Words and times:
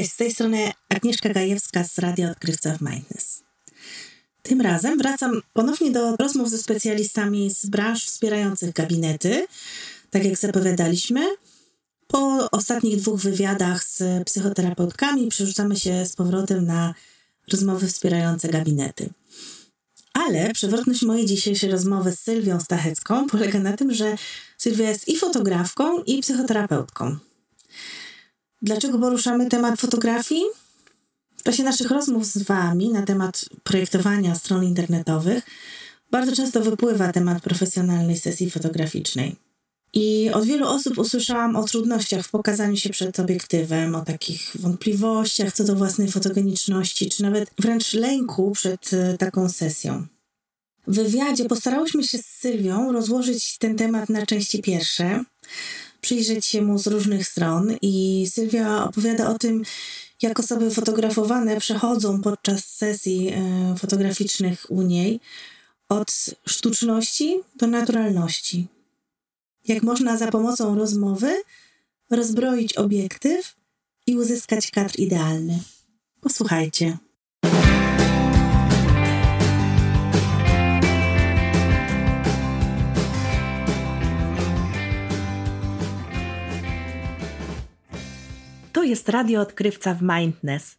Cześć, 0.00 0.12
z 0.12 0.16
tej 0.16 0.32
strony 0.32 0.72
Agnieszka 0.88 1.28
Gajewska 1.28 1.84
z 1.84 1.98
Radia 1.98 2.30
Odkrywca 2.30 2.78
w 2.78 2.80
Mindness. 2.80 3.42
Tym 4.42 4.60
razem 4.60 4.98
wracam 4.98 5.42
ponownie 5.52 5.90
do 5.90 6.16
rozmów 6.16 6.50
ze 6.50 6.58
specjalistami 6.58 7.50
z 7.50 7.66
branż 7.66 8.04
wspierających 8.04 8.72
gabinety, 8.72 9.46
tak 10.10 10.24
jak 10.24 10.38
zapowiadaliśmy. 10.38 11.26
Po 12.06 12.50
ostatnich 12.50 12.96
dwóch 12.96 13.20
wywiadach 13.20 13.84
z 13.84 14.24
psychoterapeutkami 14.24 15.28
przerzucamy 15.28 15.76
się 15.76 16.06
z 16.06 16.16
powrotem 16.16 16.66
na 16.66 16.94
rozmowy 17.52 17.86
wspierające 17.86 18.48
gabinety. 18.48 19.10
Ale 20.12 20.52
przewrotność 20.52 21.02
mojej 21.02 21.26
dzisiejszej 21.26 21.70
rozmowy 21.70 22.12
z 22.12 22.20
Sylwią 22.20 22.60
Stachecką 22.60 23.26
polega 23.26 23.58
na 23.58 23.76
tym, 23.76 23.94
że 23.94 24.16
Sylwia 24.58 24.88
jest 24.88 25.08
i 25.08 25.16
fotografką, 25.16 26.02
i 26.02 26.20
psychoterapeutką. 26.20 27.29
Dlaczego 28.62 28.98
poruszamy 28.98 29.48
temat 29.48 29.80
fotografii? 29.80 30.44
W 31.36 31.42
czasie 31.42 31.62
naszych 31.62 31.90
rozmów 31.90 32.26
z 32.26 32.42
Wami 32.42 32.90
na 32.90 33.02
temat 33.02 33.44
projektowania 33.64 34.34
stron 34.34 34.64
internetowych 34.64 35.44
bardzo 36.10 36.36
często 36.36 36.60
wypływa 36.60 37.12
temat 37.12 37.42
profesjonalnej 37.42 38.18
sesji 38.18 38.50
fotograficznej. 38.50 39.36
I 39.92 40.30
od 40.30 40.44
wielu 40.44 40.66
osób 40.66 40.98
usłyszałam 40.98 41.56
o 41.56 41.64
trudnościach 41.64 42.26
w 42.26 42.30
pokazaniu 42.30 42.76
się 42.76 42.90
przed 42.90 43.20
obiektywem, 43.20 43.94
o 43.94 44.04
takich 44.04 44.50
wątpliwościach 44.54 45.52
co 45.52 45.64
do 45.64 45.76
własnej 45.76 46.10
fotogeniczności, 46.10 47.10
czy 47.10 47.22
nawet 47.22 47.50
wręcz 47.58 47.92
lęku 47.92 48.50
przed 48.50 48.92
e, 48.92 49.18
taką 49.18 49.48
sesją. 49.48 50.06
W 50.86 50.94
wywiadzie 50.94 51.44
postarałyśmy 51.44 52.04
się 52.04 52.18
z 52.18 52.26
Sylwią 52.26 52.92
rozłożyć 52.92 53.58
ten 53.58 53.76
temat 53.76 54.08
na 54.08 54.26
części 54.26 54.62
pierwsze, 54.62 55.24
przyjrzeć 56.00 56.46
się 56.46 56.62
mu 56.62 56.78
z 56.78 56.86
różnych 56.86 57.28
stron 57.28 57.76
i 57.82 58.26
Sylwia 58.30 58.84
opowiada 58.84 59.30
o 59.30 59.38
tym, 59.38 59.62
jak 60.22 60.40
osoby 60.40 60.70
fotografowane 60.70 61.60
przechodzą 61.60 62.22
podczas 62.22 62.64
sesji 62.64 63.28
e, 63.28 63.74
fotograficznych 63.78 64.66
u 64.68 64.82
niej 64.82 65.20
od 65.88 66.10
sztuczności 66.46 67.40
do 67.56 67.66
naturalności. 67.66 68.66
Jak 69.68 69.82
można 69.82 70.16
za 70.16 70.28
pomocą 70.28 70.74
rozmowy 70.74 71.42
rozbroić 72.10 72.76
obiektyw 72.76 73.56
i 74.06 74.16
uzyskać 74.16 74.70
kadr 74.70 74.98
idealny. 74.98 75.58
Posłuchajcie. 76.20 76.98
To 88.80 88.84
jest 88.84 89.08
radio 89.08 89.40
odkrywca 89.40 89.94
w 89.94 90.02
Mindness. 90.02 90.78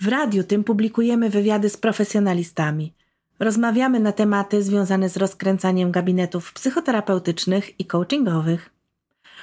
W 0.00 0.08
radiu 0.08 0.44
tym 0.44 0.64
publikujemy 0.64 1.30
wywiady 1.30 1.68
z 1.70 1.76
profesjonalistami. 1.76 2.94
Rozmawiamy 3.38 4.00
na 4.00 4.12
tematy 4.12 4.62
związane 4.62 5.08
z 5.08 5.16
rozkręcaniem 5.16 5.90
gabinetów 5.90 6.52
psychoterapeutycznych 6.52 7.80
i 7.80 7.84
coachingowych. 7.84 8.70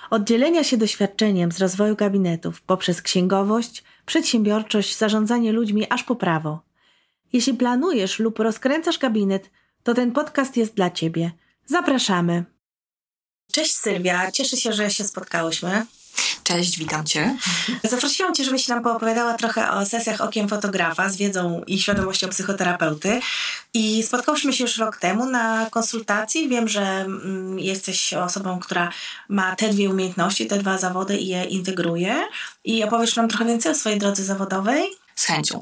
Oddzielenia 0.10 0.64
się 0.64 0.78
doświadczeniem 0.78 1.52
z 1.52 1.60
rozwoju 1.60 1.96
gabinetów 1.96 2.62
poprzez 2.62 3.02
księgowość, 3.02 3.84
przedsiębiorczość, 4.06 4.98
zarządzanie 4.98 5.52
ludźmi 5.52 5.88
aż 5.90 6.04
po 6.04 6.16
prawo. 6.16 6.62
Jeśli 7.34 7.54
planujesz 7.54 8.20
lub 8.20 8.40
rozkręcasz 8.40 9.00
gabinet, 9.00 9.50
to 9.84 9.94
ten 9.94 10.12
podcast 10.12 10.58
jest 10.58 10.74
dla 10.74 10.90
Ciebie. 10.90 11.32
Zapraszamy. 11.66 12.44
Cześć 13.52 13.76
Sylwia, 13.76 14.32
cieszę 14.32 14.58
się, 14.58 14.74
że 14.74 14.90
się 14.90 15.04
spotkałyśmy. 15.04 15.86
Cześć, 16.48 16.80
witam 16.80 17.06
Cię. 17.06 17.38
Zaprosiłam 17.84 18.36
Cię, 18.36 18.44
żebyś 18.44 18.68
nam 18.68 18.84
poopowiadała 18.84 19.34
trochę 19.34 19.72
o 19.72 19.86
sesjach 19.86 20.22
okiem 20.22 20.50
fotografa 20.50 21.10
z 21.10 21.18
wiedzą 21.18 21.62
i 21.68 21.80
świadomością 21.80 22.30
psychoterapeuty. 22.30 23.20
I 23.74 24.04
spotkałyśmy 24.04 24.54
się 24.54 24.64
już 24.64 24.78
rok 24.78 24.98
temu 24.98 25.26
na 25.26 25.68
konsultacji. 25.72 26.50
Wiem, 26.50 26.68
że 26.68 26.82
mm, 26.82 27.60
jesteś 27.60 28.14
osobą, 28.14 28.60
która 28.60 28.90
ma 29.30 29.56
te 29.56 29.70
dwie 29.70 29.90
umiejętności, 29.90 30.48
te 30.48 30.58
dwa 30.58 30.78
zawody 30.78 31.18
i 31.18 31.28
je 31.28 31.44
integruje. 31.44 32.28
I 32.64 32.84
opowiesz 32.84 33.16
nam 33.16 33.28
trochę 33.28 33.46
więcej 33.46 33.72
o 33.72 33.76
swojej 33.76 34.00
drodze 34.00 34.24
zawodowej 34.24 34.84
z 35.16 35.26
chęcią. 35.26 35.62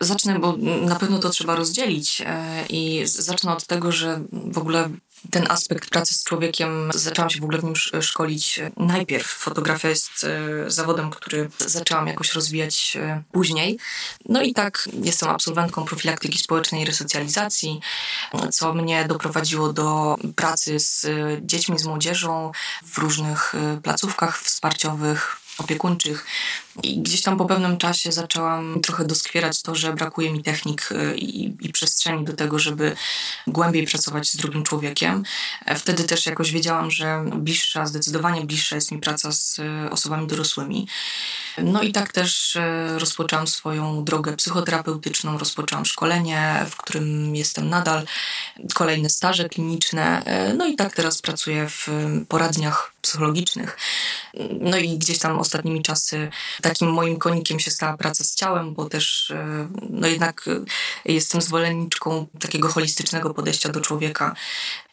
Zacznę, 0.00 0.38
bo 0.38 0.56
na 0.82 0.96
pewno 0.96 1.18
to 1.18 1.30
trzeba 1.30 1.56
rozdzielić 1.56 2.22
e, 2.26 2.66
i 2.68 3.02
zacznę 3.04 3.52
od 3.52 3.66
tego, 3.66 3.92
że 3.92 4.20
w 4.32 4.58
ogóle 4.58 4.90
ten 5.30 5.50
aspekt 5.50 5.90
pracy 5.90 6.14
z 6.14 6.24
człowiekiem 6.24 6.90
zaczęłam 6.94 7.30
się 7.30 7.40
w 7.40 7.44
ogóle 7.44 7.58
w 7.58 7.64
nim 7.64 7.74
szkolić 8.00 8.60
najpierw. 8.76 9.26
Fotografia 9.26 9.88
jest 9.88 10.24
e, 10.24 10.70
zawodem, 10.70 11.10
który 11.10 11.50
zaczęłam 11.58 12.06
jakoś 12.06 12.32
rozwijać 12.32 12.96
e, 13.00 13.22
później. 13.32 13.78
No 14.28 14.42
i 14.42 14.54
tak 14.54 14.88
jestem 15.02 15.28
absolwentką 15.28 15.84
profilaktyki 15.84 16.38
społecznej 16.38 16.82
i 16.82 16.84
resocjalizacji, 16.84 17.80
co 18.50 18.74
mnie 18.74 19.04
doprowadziło 19.04 19.72
do 19.72 20.16
pracy 20.36 20.80
z 20.80 21.06
dziećmi, 21.42 21.78
z 21.78 21.84
młodzieżą 21.84 22.52
w 22.86 22.98
różnych 22.98 23.54
placówkach 23.82 24.40
wsparciowych, 24.40 25.43
opiekuńczych. 25.58 26.26
I 26.82 27.02
gdzieś 27.02 27.22
tam 27.22 27.36
po 27.36 27.44
pewnym 27.44 27.76
czasie 27.76 28.12
zaczęłam 28.12 28.80
trochę 28.80 29.04
doskwierać 29.04 29.62
to, 29.62 29.74
że 29.74 29.92
brakuje 29.92 30.32
mi 30.32 30.42
technik 30.42 30.92
y, 30.92 31.16
i, 31.16 31.56
i, 31.66 31.72
przestrzeni 31.72 32.24
do 32.24 32.32
tego, 32.32 32.58
żeby 32.58 32.96
głębiej 33.46 33.86
pracować 33.86 34.28
z 34.28 34.36
drugim 34.36 34.62
człowiekiem. 34.62 35.24
E, 35.66 35.74
wtedy 35.74 36.04
też 36.04 36.26
jakoś 36.26 36.52
wiedziałam, 36.52 36.90
że 36.90 37.24
bliższa, 37.36 37.86
zdecydowanie 37.86 38.44
bliższa 38.44 38.74
jest 38.74 38.92
mi 38.92 38.98
praca 38.98 39.32
z 39.32 39.58
y, 39.58 39.90
osobami 39.90 40.26
dorosłymi. 40.26 40.88
No 41.58 41.82
i 41.82 41.92
tak 41.92 42.12
też 42.12 42.56
y, 42.56 42.60
rozpoczęłam 42.98 43.46
swoją 43.46 44.04
drogę 44.04 44.36
psychoterapeutyczną, 44.36 45.38
rozpoczęłam 45.38 45.84
szkolenie, 45.84 46.66
w 46.70 46.76
którym 46.76 47.36
jestem 47.36 47.68
nadal, 47.68 48.06
kolejne 48.74 49.08
staże 49.08 49.48
kliniczne. 49.48 50.24
E, 50.24 50.54
no 50.54 50.66
i 50.66 50.76
tak 50.76 50.94
teraz 50.94 51.22
pracuję 51.22 51.68
w 51.68 51.88
poradniach 52.28 52.94
psychologicznych. 53.02 53.76
No 54.60 54.76
i 54.76 54.98
gdzieś 54.98 55.18
tam 55.18 55.38
ostatnimi 55.38 55.82
czasy 55.82 56.30
takim 56.62 56.92
moim 56.92 57.18
konikiem 57.18 57.60
się 57.60 57.70
stała 57.70 57.96
praca 57.96 58.24
z 58.24 58.34
ciałem, 58.34 58.74
bo 58.74 58.88
też 58.88 59.30
e, 59.30 59.68
no 59.90 60.06
jednak 60.06 60.48
e, 61.06 61.12
jestem 61.12 61.42
zwolenniczką 61.42 62.26
takiego 62.40 62.68
holistycznego 62.68 63.34
podejścia 63.34 63.68
do 63.68 63.80
człowieka 63.80 64.34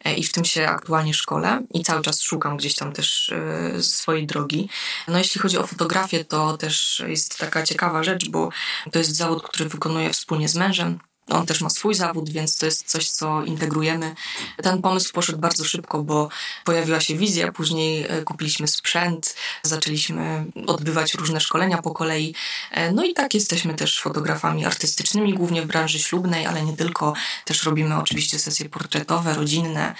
e, 0.04 0.14
i 0.14 0.24
w 0.24 0.32
tym 0.32 0.44
się 0.44 0.68
aktualnie 0.68 1.14
szkole 1.14 1.62
i 1.74 1.82
cały 1.82 2.02
czas 2.02 2.22
szukam 2.22 2.56
gdzieś 2.56 2.74
tam 2.74 2.92
też 2.92 3.32
swojej 3.80 4.26
drogi. 4.26 4.68
No 5.08 5.18
jeśli 5.18 5.40
chodzi 5.40 5.58
o 5.58 5.66
fotografię, 5.66 6.24
to 6.24 6.56
też 6.56 7.02
jest 7.06 7.38
taka 7.38 7.62
ciekawa 7.62 8.02
rzecz, 8.02 8.28
bo 8.28 8.48
to 8.92 8.98
jest 8.98 9.16
zawód, 9.16 9.42
który 9.42 9.68
wykonuję 9.68 10.10
wspólnie 10.10 10.48
z 10.48 10.56
mężem. 10.56 10.98
On 11.28 11.46
też 11.46 11.60
ma 11.60 11.70
swój 11.70 11.94
zawód, 11.94 12.30
więc 12.30 12.56
to 12.56 12.66
jest 12.66 12.90
coś, 12.90 13.10
co 13.10 13.44
integrujemy. 13.44 14.14
Ten 14.62 14.82
pomysł 14.82 15.12
poszedł 15.12 15.38
bardzo 15.38 15.64
szybko, 15.64 16.02
bo 16.02 16.28
pojawiła 16.64 17.00
się 17.00 17.16
wizja, 17.16 17.52
później 17.52 18.06
e, 18.08 18.22
kupiliśmy 18.22 18.68
sprzęt, 18.68 19.34
zaczęliśmy 19.62 20.44
odbywać 20.66 21.14
różne 21.14 21.40
szkolenia 21.40 21.82
po 21.82 21.90
kolei. 21.90 22.34
E, 22.70 22.92
no 22.92 23.04
i 23.04 23.14
tak 23.14 23.34
jesteśmy 23.34 23.74
też 23.74 24.00
fotografami 24.00 24.64
artystycznymi, 24.64 25.34
głównie 25.34 25.62
w 25.62 25.66
branży 25.66 25.98
ślubnej, 25.98 26.46
ale 26.46 26.62
nie 26.62 26.76
tylko. 26.76 27.14
Też 27.44 27.62
robimy 27.64 27.96
oczywiście 27.96 28.38
sesje 28.38 28.68
portretowe, 28.68 29.34
rodzinne. 29.34 29.94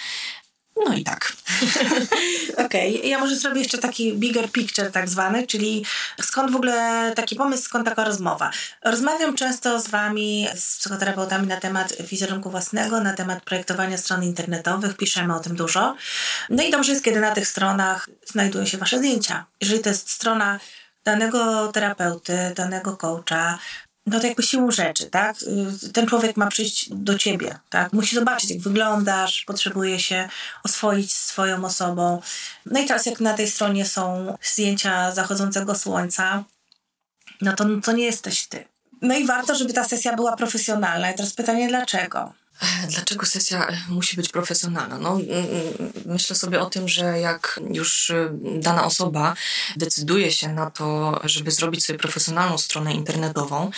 No 0.87 0.95
i 0.95 1.05
tak. 1.05 1.33
Okej, 2.67 2.97
okay. 2.97 3.09
ja 3.09 3.19
może 3.19 3.37
zrobię 3.37 3.61
jeszcze 3.61 3.79
taki 3.79 4.15
bigger 4.15 4.51
picture 4.51 4.91
tak 4.91 5.09
zwany, 5.09 5.47
czyli 5.47 5.85
skąd 6.23 6.53
w 6.53 6.57
ogóle 6.57 7.13
taki 7.17 7.37
pomysł, 7.37 7.63
skąd 7.63 7.85
taka 7.85 8.05
rozmowa. 8.05 8.51
Rozmawiam 8.85 9.37
często 9.37 9.81
z 9.81 9.89
Wami, 9.89 10.49
z 10.55 10.79
psychoterapeutami 10.79 11.47
na 11.47 11.57
temat 11.57 12.03
wizerunku 12.03 12.51
własnego, 12.51 13.01
na 13.01 13.15
temat 13.15 13.45
projektowania 13.45 13.99
stron 13.99 14.25
internetowych, 14.25 14.97
piszemy 14.97 15.37
o 15.37 15.41
tym 15.41 15.57
dużo. 15.57 15.97
No 16.51 16.63
i 16.63 16.71
dobrze 16.71 16.93
jest, 16.93 17.05
kiedy 17.05 17.21
na 17.21 17.31
tych 17.31 17.49
stronach 17.49 18.09
znajdują 18.27 18.67
się 18.67 18.79
Wasze 18.79 18.99
zdjęcia. 18.99 19.47
Jeżeli 19.61 19.81
to 19.81 19.89
jest 19.89 20.11
strona 20.11 20.61
danego 21.05 21.69
terapeuty, 21.69 22.53
danego 22.57 22.97
coacha, 22.97 23.59
no 24.07 24.21
to 24.21 24.27
jakby 24.27 24.43
siłą 24.43 24.71
rzeczy, 24.71 25.07
tak? 25.07 25.37
Ten 25.93 26.07
człowiek 26.07 26.37
ma 26.37 26.47
przyjść 26.47 26.89
do 26.91 27.19
ciebie, 27.19 27.59
tak? 27.71 27.93
Musi 27.93 28.17
zobaczyć, 28.17 28.51
jak 28.51 28.61
wyglądasz, 28.61 29.45
potrzebuje 29.45 30.01
się 30.01 30.29
oswoić 30.65 31.15
swoją 31.15 31.65
osobą. 31.65 32.23
No 32.67 32.81
i 32.81 32.87
teraz 32.87 33.07
jak 33.07 33.21
na 33.21 33.35
tej 33.35 33.51
stronie 33.51 33.87
są 33.87 34.37
zdjęcia 34.43 35.13
zachodzącego 35.13 35.75
słońca, 35.75 36.45
no 37.41 37.53
to, 37.53 37.65
to 37.85 37.93
nie 37.93 38.05
jesteś 38.05 38.47
ty. 38.47 38.65
No 39.03 39.15
i 39.15 39.27
warto, 39.27 39.55
żeby 39.55 39.73
ta 39.73 39.85
sesja 39.85 40.17
była 40.17 40.37
profesjonalna. 40.37 41.11
I 41.11 41.15
teraz 41.15 41.33
pytanie, 41.33 41.69
dlaczego? 41.69 42.33
Dlaczego 42.89 43.27
sesja 43.27 43.69
musi 43.89 44.17
być 44.17 44.29
profesjonalna? 44.29 44.99
No, 44.99 45.19
myślę 46.07 46.37
sobie 46.37 46.61
o 46.61 46.67
tym, 46.67 46.89
że 46.89 47.21
jak 47.21 47.61
już 47.71 48.11
y, 48.11 48.31
dana 48.43 48.85
osoba 48.85 49.35
decyduje 49.77 50.33
się 50.33 50.49
na 50.49 50.71
to, 50.71 51.21
żeby 51.25 51.51
zrobić 51.51 51.85
sobie 51.85 51.99
profesjonalną 51.99 52.59
stronę 52.59 52.95
internetową, 52.95 53.71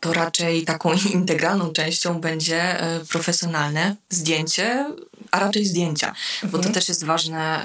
to 0.00 0.12
raczej 0.12 0.64
taką 0.64 0.92
integralną 1.12 1.72
częścią 1.72 2.20
będzie 2.20 2.84
y, 3.00 3.06
profesjonalne 3.06 3.96
zdjęcie, 4.10 4.94
a 5.30 5.40
raczej 5.40 5.66
zdjęcia, 5.66 6.08
mhm. 6.08 6.50
bo 6.50 6.58
to 6.58 6.66
mhm. 6.66 6.74
też 6.74 6.88
jest 6.88 7.04
ważne 7.04 7.64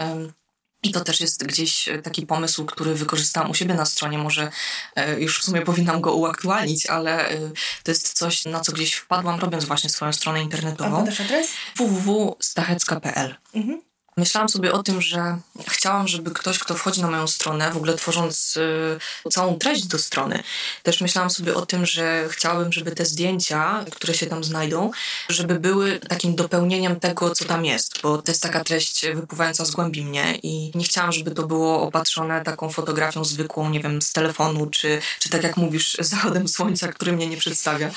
I 0.84 0.92
to 0.92 1.04
też 1.04 1.22
jest 1.22 1.46
gdzieś 1.46 1.90
taki 2.04 2.26
pomysł, 2.26 2.66
który 2.66 2.96
wykorzystałam 2.96 3.52
u 3.52 3.54
siebie 3.54 3.74
na 3.74 3.86
stronie. 3.86 4.18
Może 4.18 4.52
e, 4.96 5.20
już 5.20 5.40
w 5.40 5.44
sumie 5.44 5.62
powinnam 5.62 6.02
go 6.02 6.14
uaktualnić, 6.14 6.86
ale 6.86 7.30
e, 7.30 7.52
to 7.84 7.92
jest 7.92 8.14
coś, 8.14 8.46
na 8.46 8.60
co 8.60 8.72
gdzieś 8.72 8.94
wpadłam, 8.94 9.40
robiąc 9.40 9.66
właśnie 9.66 9.90
swoją 9.90 10.14
stronę 10.14 10.42
internetową. 10.42 10.98
A 10.98 11.00
podasz 11.00 11.22
adres? 11.22 11.48
www.stachecka.pl 11.76 13.36
mhm. 13.54 13.89
Myślałam 14.20 14.50
sobie 14.50 14.74
o 14.74 14.84
tym, 14.84 15.02
że 15.02 15.40
chciałam, 15.68 16.08
żeby 16.08 16.32
ktoś, 16.32 16.60
kto 16.60 16.76
wchodzi 16.76 17.02
na 17.02 17.08
moją 17.10 17.28
stronę, 17.28 17.72
w 17.72 17.78
ogóle 17.78 17.94
tworząc 17.94 18.58
y, 18.58 19.30
całą 19.32 19.60
treść 19.60 19.86
do 19.86 20.00
strony, 20.00 20.44
też 20.84 21.02
myślałam 21.02 21.30
sobie 21.30 21.56
o 21.56 21.66
tym, 21.66 21.86
że 21.86 22.28
chciałabym, 22.30 22.74
żeby 22.74 22.92
te 22.92 23.06
zdjęcia, 23.06 23.86
które 23.92 24.14
się 24.14 24.26
tam 24.28 24.44
znajdą, 24.44 24.92
żeby 25.30 25.60
były 25.60 26.00
takim 26.00 26.36
dopełnieniem 26.36 27.00
tego, 27.00 27.36
co 27.36 27.46
tam 27.46 27.66
jest, 27.66 28.02
bo 28.02 28.22
to 28.22 28.32
jest 28.32 28.42
taka 28.42 28.64
treść 28.64 29.06
wypływająca 29.16 29.66
z 29.66 29.72
głębi 29.72 30.06
mnie 30.06 30.40
i 30.44 30.72
nie 30.76 30.84
chciałam, 30.84 31.12
żeby 31.12 31.32
to 31.32 31.44
było 31.48 31.82
opatrzone 31.82 32.42
taką 32.44 32.70
fotografią 32.70 33.24
zwykłą, 33.24 33.70
nie 33.70 33.80
wiem, 33.80 34.02
z 34.02 34.12
telefonu, 34.12 34.68
czy, 34.68 35.02
czy 35.20 35.30
tak 35.30 35.44
jak 35.44 35.58
mówisz, 35.58 35.98
zachodem 36.00 36.48
słońca, 36.48 36.88
który 36.88 37.12
mnie 37.12 37.28
nie 37.28 37.38
przedstawia, 37.38 37.92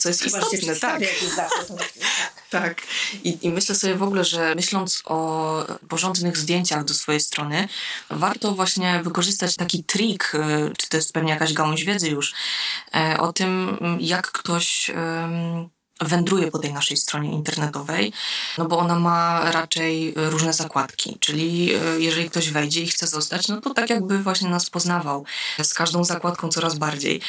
co 0.00 0.08
jest 0.08 0.22
Chyba 0.22 0.38
istotne. 0.38 0.76
Tak. 0.76 1.02
Tak. 2.50 2.82
I, 3.24 3.38
I 3.46 3.50
myślę 3.50 3.74
sobie 3.74 3.94
w 3.94 4.02
ogóle, 4.02 4.24
że 4.24 4.54
myśląc 4.54 5.02
o 5.04 5.64
porządnych 5.88 6.36
zdjęciach 6.36 6.84
do 6.84 6.94
swojej 6.94 7.20
strony, 7.20 7.68
warto 8.10 8.52
właśnie 8.52 9.00
wykorzystać 9.04 9.56
taki 9.56 9.84
trik, 9.84 10.32
e, 10.34 10.70
czy 10.78 10.88
to 10.88 10.96
jest 10.96 11.12
pewnie 11.12 11.32
jakaś 11.32 11.52
gałąź 11.52 11.84
wiedzy 11.84 12.08
już, 12.08 12.34
e, 12.94 13.16
o 13.20 13.32
tym, 13.32 13.78
jak 14.00 14.32
ktoś 14.32 14.90
wędruje 16.00 16.50
po 16.50 16.58
tej 16.58 16.72
naszej 16.72 16.96
stronie 16.96 17.32
internetowej, 17.32 18.12
no 18.58 18.64
bo 18.64 18.78
ona 18.78 18.98
ma 18.98 19.50
raczej 19.52 20.14
różne 20.16 20.52
zakładki, 20.52 21.16
czyli 21.20 21.74
e, 21.74 22.00
jeżeli 22.00 22.30
ktoś 22.30 22.50
wejdzie 22.50 22.82
i 22.82 22.86
chce 22.86 23.06
zostać, 23.06 23.48
no 23.48 23.60
to 23.60 23.74
tak 23.74 23.90
jakby 23.90 24.18
właśnie 24.18 24.48
nas 24.48 24.70
poznawał 24.70 25.24
z 25.62 25.74
każdą 25.74 26.04
zakładką 26.04 26.48
coraz 26.48 26.78
bardziej. 26.78 27.20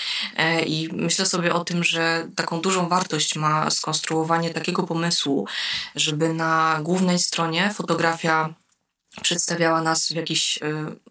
I 0.66 0.90
myślę 0.92 1.26
sobie 1.26 1.54
o 1.54 1.64
tym, 1.64 1.84
że 1.84 2.28
taką 2.36 2.62
dużą 2.62 2.90
wartość 2.90 3.36
ma 3.36 3.70
skonstruowanie 3.70 4.50
takiego 4.50 4.84
pomysłu, 4.84 5.48
żeby 5.96 6.34
na 6.34 6.80
głównej 6.84 7.20
stronie 7.20 7.74
fotografia 7.74 8.54
przedstawiała 9.22 9.82
nas 9.82 10.08
w 10.08 10.16
jakiś 10.16 10.58
y, 10.58 10.62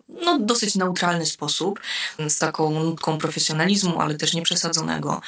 no, 0.09 0.39
dosyć 0.39 0.75
neutralny 0.75 1.27
sposób, 1.27 1.81
z 2.29 2.39
taką 2.39 2.71
nutką 2.71 3.19
profesjonalizmu, 3.19 4.01
ale 4.01 4.15
też 4.15 4.35
nieprzesadzonego. 4.35 5.21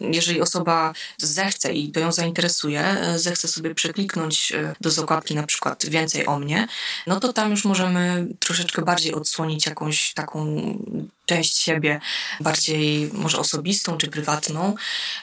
Jeżeli 0.00 0.40
osoba 0.40 0.92
zechce 1.18 1.72
i 1.72 1.92
to 1.92 2.00
ją 2.00 2.12
zainteresuje, 2.12 2.96
y, 3.14 3.18
zechce 3.18 3.48
sobie 3.48 3.74
przekliknąć 3.74 4.52
y, 4.52 4.74
do 4.80 4.90
zakładki 4.90 5.34
na 5.34 5.42
przykład 5.42 5.86
więcej 5.86 6.26
o 6.26 6.38
mnie, 6.38 6.68
no 7.06 7.20
to 7.20 7.32
tam 7.32 7.50
już 7.50 7.64
możemy 7.64 8.26
troszeczkę 8.40 8.82
bardziej 8.82 9.14
odsłonić 9.14 9.66
jakąś 9.66 10.14
taką 10.14 10.56
część 11.26 11.58
siebie, 11.58 12.00
bardziej 12.40 13.10
może 13.12 13.38
osobistą 13.38 13.96
czy 13.96 14.08
prywatną, 14.08 14.74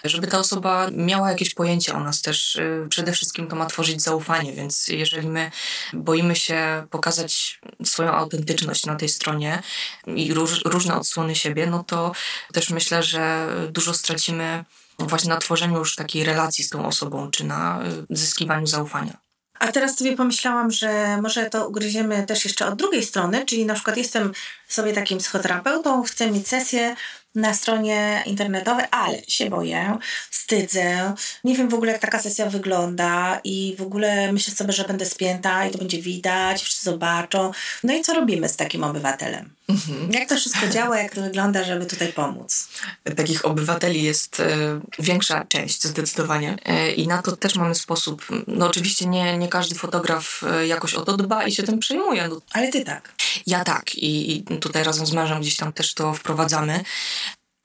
żeby 0.03 0.27
ta 0.27 0.39
osoba 0.39 0.89
miała 0.91 1.29
jakieś 1.29 1.53
pojęcie 1.53 1.93
o 1.93 1.99
nas 1.99 2.21
też. 2.21 2.55
Y, 2.55 2.87
przede 2.89 3.11
wszystkim 3.11 3.47
to 3.47 3.55
ma 3.55 3.65
tworzyć 3.65 4.01
zaufanie, 4.01 4.53
więc 4.53 4.87
jeżeli 4.87 5.27
my 5.27 5.51
boimy 5.93 6.35
się 6.35 6.87
pokazać 6.89 7.59
swoją 7.83 8.11
autentyczność 8.11 8.85
na 8.91 8.95
tej 8.95 9.09
stronie 9.09 9.63
i 10.07 10.33
róż, 10.33 10.61
różne 10.65 10.95
odsłony 10.95 11.35
siebie, 11.35 11.67
no 11.67 11.83
to 11.83 12.11
też 12.53 12.69
myślę, 12.69 13.03
że 13.03 13.47
dużo 13.69 13.93
stracimy 13.93 14.65
właśnie 14.99 15.29
na 15.29 15.37
tworzeniu 15.37 15.79
już 15.79 15.95
takiej 15.95 16.23
relacji 16.23 16.63
z 16.63 16.69
tą 16.69 16.85
osobą, 16.85 17.31
czy 17.31 17.43
na 17.43 17.83
y, 18.11 18.15
zyskiwaniu 18.17 18.67
zaufania. 18.67 19.13
A 19.59 19.71
teraz 19.71 19.97
sobie 19.97 20.17
pomyślałam, 20.17 20.71
że 20.71 21.21
może 21.21 21.49
to 21.49 21.67
ugryziemy 21.67 22.25
też 22.25 22.45
jeszcze 22.45 22.65
od 22.65 22.75
drugiej 22.75 23.03
strony, 23.05 23.45
czyli 23.45 23.65
na 23.65 23.73
przykład 23.73 23.97
jestem 23.97 24.31
sobie 24.67 24.93
takim 24.93 25.17
psychoterapeutą, 25.17 26.03
chcę 26.03 26.31
mieć 26.31 26.47
sesję 26.47 26.95
na 27.35 27.53
stronie 27.53 28.23
internetowej, 28.25 28.85
ale 28.91 29.21
się 29.27 29.49
boję, 29.49 29.97
wstydzę, 30.29 31.13
nie 31.43 31.55
wiem 31.55 31.69
w 31.69 31.73
ogóle 31.73 31.91
jak 31.91 32.01
taka 32.01 32.19
sesja 32.19 32.49
wygląda 32.49 33.39
i 33.43 33.75
w 33.77 33.81
ogóle 33.81 34.31
myślę 34.31 34.53
sobie, 34.53 34.73
że 34.73 34.83
będę 34.83 35.05
spięta 35.05 35.65
i 35.65 35.71
to 35.71 35.77
będzie 35.77 36.01
widać, 36.01 36.61
wszyscy 36.61 36.83
zobaczą. 36.83 37.51
No 37.83 37.93
i 37.93 38.01
co 38.01 38.13
robimy 38.13 38.49
z 38.49 38.55
takim 38.55 38.83
obywatelem? 38.83 39.49
Mhm. 39.69 40.11
Jak 40.11 40.29
to 40.29 40.35
wszystko 40.35 40.67
działa, 40.67 40.97
jak 40.97 41.15
to 41.15 41.21
wygląda, 41.21 41.63
żeby 41.63 41.85
tutaj 41.85 42.13
pomóc? 42.13 42.67
Takich 43.15 43.45
obywateli 43.45 44.03
jest 44.03 44.39
e, 44.39 44.79
większa 44.99 45.45
część 45.45 45.83
zdecydowanie 45.83 46.57
e, 46.65 46.91
i 46.91 47.07
na 47.07 47.21
to 47.21 47.37
też 47.37 47.55
mamy 47.55 47.75
sposób. 47.75 48.25
No 48.47 48.67
oczywiście 48.67 49.05
nie, 49.05 49.37
nie 49.37 49.47
każdy 49.47 49.75
fotograf 49.75 50.43
e, 50.43 50.67
jakoś 50.67 50.93
o 50.93 51.01
to 51.01 51.17
dba 51.17 51.43
i 51.43 51.51
się 51.51 51.63
tym 51.63 51.79
przejmuje. 51.79 52.27
No, 52.27 52.41
Ale 52.53 52.67
ty 52.67 52.85
tak. 52.85 53.13
Ja 53.47 53.63
tak 53.63 53.95
i, 53.95 54.37
i 54.37 54.43
tutaj 54.43 54.83
razem 54.83 55.05
z 55.05 55.11
mężem 55.11 55.41
gdzieś 55.41 55.57
tam 55.57 55.73
też 55.73 55.93
to 55.93 56.13
wprowadzamy. 56.13 56.83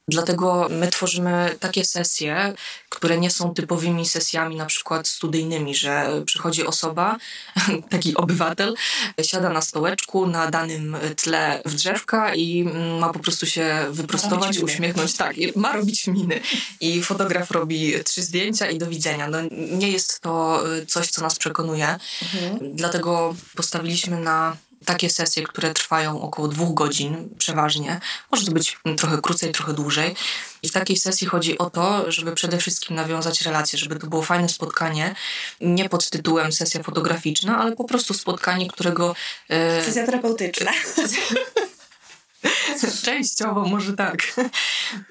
Dlatego 0.08 0.68
my 0.70 0.88
tworzymy 0.88 1.56
takie 1.60 1.84
sesje, 1.84 2.54
które 2.88 3.18
nie 3.18 3.30
są 3.30 3.54
typowymi 3.54 4.06
sesjami 4.06 4.56
na 4.56 4.66
przykład 4.66 5.08
studyjnymi, 5.08 5.74
że 5.74 6.22
przychodzi 6.26 6.66
osoba, 6.66 7.16
taki 7.90 8.16
obywatel, 8.16 8.74
siada 9.22 9.48
na 9.48 9.60
stołeczku 9.60 10.26
na 10.26 10.50
danym 10.50 10.96
tle 11.16 11.62
w 11.64 11.74
drzewka 11.74 12.34
i 12.34 12.64
ma 13.00 13.12
po 13.12 13.18
prostu 13.18 13.46
się 13.46 13.86
wyprostować, 13.90 14.58
uśmiechnąć. 14.58 15.16
Tak, 15.16 15.36
ma 15.56 15.72
robić 15.72 16.06
miny. 16.06 16.40
I 16.80 17.02
fotograf 17.02 17.50
robi 17.50 18.04
trzy 18.04 18.22
zdjęcia 18.22 18.70
i 18.70 18.78
do 18.78 18.86
widzenia. 18.86 19.28
No, 19.28 19.38
nie 19.50 19.90
jest 19.90 20.20
to 20.20 20.62
coś, 20.88 21.08
co 21.10 21.22
nas 21.22 21.38
przekonuje. 21.38 21.98
Mhm. 22.22 22.76
Dlatego 22.76 23.34
postawiliśmy 23.54 24.20
na 24.20 24.56
takie 24.86 25.10
sesje, 25.10 25.42
które 25.42 25.74
trwają 25.74 26.20
około 26.22 26.48
dwóch 26.48 26.74
godzin 26.74 27.28
przeważnie. 27.38 28.00
Może 28.32 28.46
to 28.46 28.52
być 28.52 28.78
trochę 28.96 29.18
krócej, 29.22 29.52
trochę 29.52 29.72
dłużej. 29.72 30.14
I 30.62 30.68
w 30.68 30.72
takiej 30.72 30.96
sesji 30.96 31.26
chodzi 31.26 31.58
o 31.58 31.70
to, 31.70 32.12
żeby 32.12 32.32
przede 32.32 32.58
wszystkim 32.58 32.96
nawiązać 32.96 33.42
relacje, 33.42 33.78
żeby 33.78 33.96
to 33.96 34.06
było 34.06 34.22
fajne 34.22 34.48
spotkanie, 34.48 35.14
nie 35.60 35.88
pod 35.88 36.10
tytułem 36.10 36.52
sesja 36.52 36.82
fotograficzna, 36.82 37.58
ale 37.58 37.76
po 37.76 37.84
prostu 37.84 38.14
spotkanie, 38.14 38.68
którego... 38.68 39.14
E, 39.48 39.84
sesja 39.84 40.06
terapeutyczna. 40.06 40.70
Częściowo, 43.02 43.64
może 43.64 43.92
tak. 43.92 44.16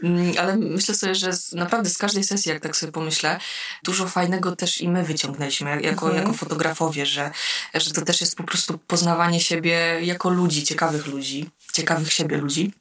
Mm, 0.03 0.33
ale 0.39 0.57
myślę 0.57 0.95
sobie, 0.95 1.15
że 1.15 1.33
z, 1.33 1.53
naprawdę 1.53 1.89
z 1.89 1.97
każdej 1.97 2.23
sesji, 2.23 2.50
jak 2.50 2.63
tak 2.63 2.77
sobie 2.77 2.91
pomyślę, 2.91 3.39
dużo 3.83 4.07
fajnego 4.07 4.56
też 4.56 4.81
i 4.81 4.89
my 4.89 5.03
wyciągnęliśmy 5.03 5.81
jako, 5.81 6.06
mhm. 6.06 6.15
jako 6.15 6.33
fotografowie, 6.33 7.06
że, 7.06 7.31
że 7.73 7.91
to 7.91 8.01
też 8.01 8.21
jest 8.21 8.35
po 8.35 8.44
prostu 8.44 8.77
poznawanie 8.77 9.39
siebie 9.39 10.00
jako 10.01 10.29
ludzi, 10.29 10.63
ciekawych 10.63 11.07
ludzi, 11.07 11.50
ciekawych 11.73 12.13
siebie 12.13 12.38
ludzi. 12.38 12.73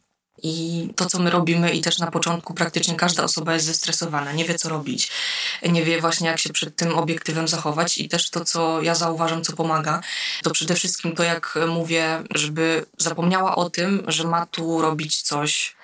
I 0.42 0.88
to, 0.96 1.06
co 1.06 1.19
my 1.19 1.31
robimy, 1.31 1.70
i 1.70 1.81
też 1.81 1.98
na 1.98 2.10
początku 2.10 2.54
praktycznie 2.54 2.94
każda 2.94 3.25
osoba 3.25 3.55
jest 3.55 3.67
zestresowana, 3.67 4.32
nie 4.32 4.44
wie, 4.44 4.55
co 4.55 4.69
robić, 4.69 5.10
nie 5.62 5.84
wie 5.84 6.00
właśnie, 6.00 6.29
jak 6.29 6.38
się 6.38 6.53
przed 6.53 6.76
tym 6.76 6.98
obiektywem 6.98 7.48
zachować. 7.48 7.98
I 7.98 8.08
też 8.08 8.31
to, 8.31 8.44
co 8.44 8.82
ja 8.82 8.94
zauważam, 8.94 9.44
co 9.44 9.53
pomaga, 9.53 10.00
to 10.43 10.50
przede 10.50 10.74
wszystkim 10.74 11.17
to, 11.17 11.22
jak 11.22 11.58
mówię, 11.69 12.22
żeby 12.34 12.86
zapomniała 12.98 13.56
o 13.56 13.70
tym, 13.70 14.05
że 14.08 14.24
ma 14.24 14.46
tu 14.46 14.82
robić 14.82 15.22
coś 15.22 15.76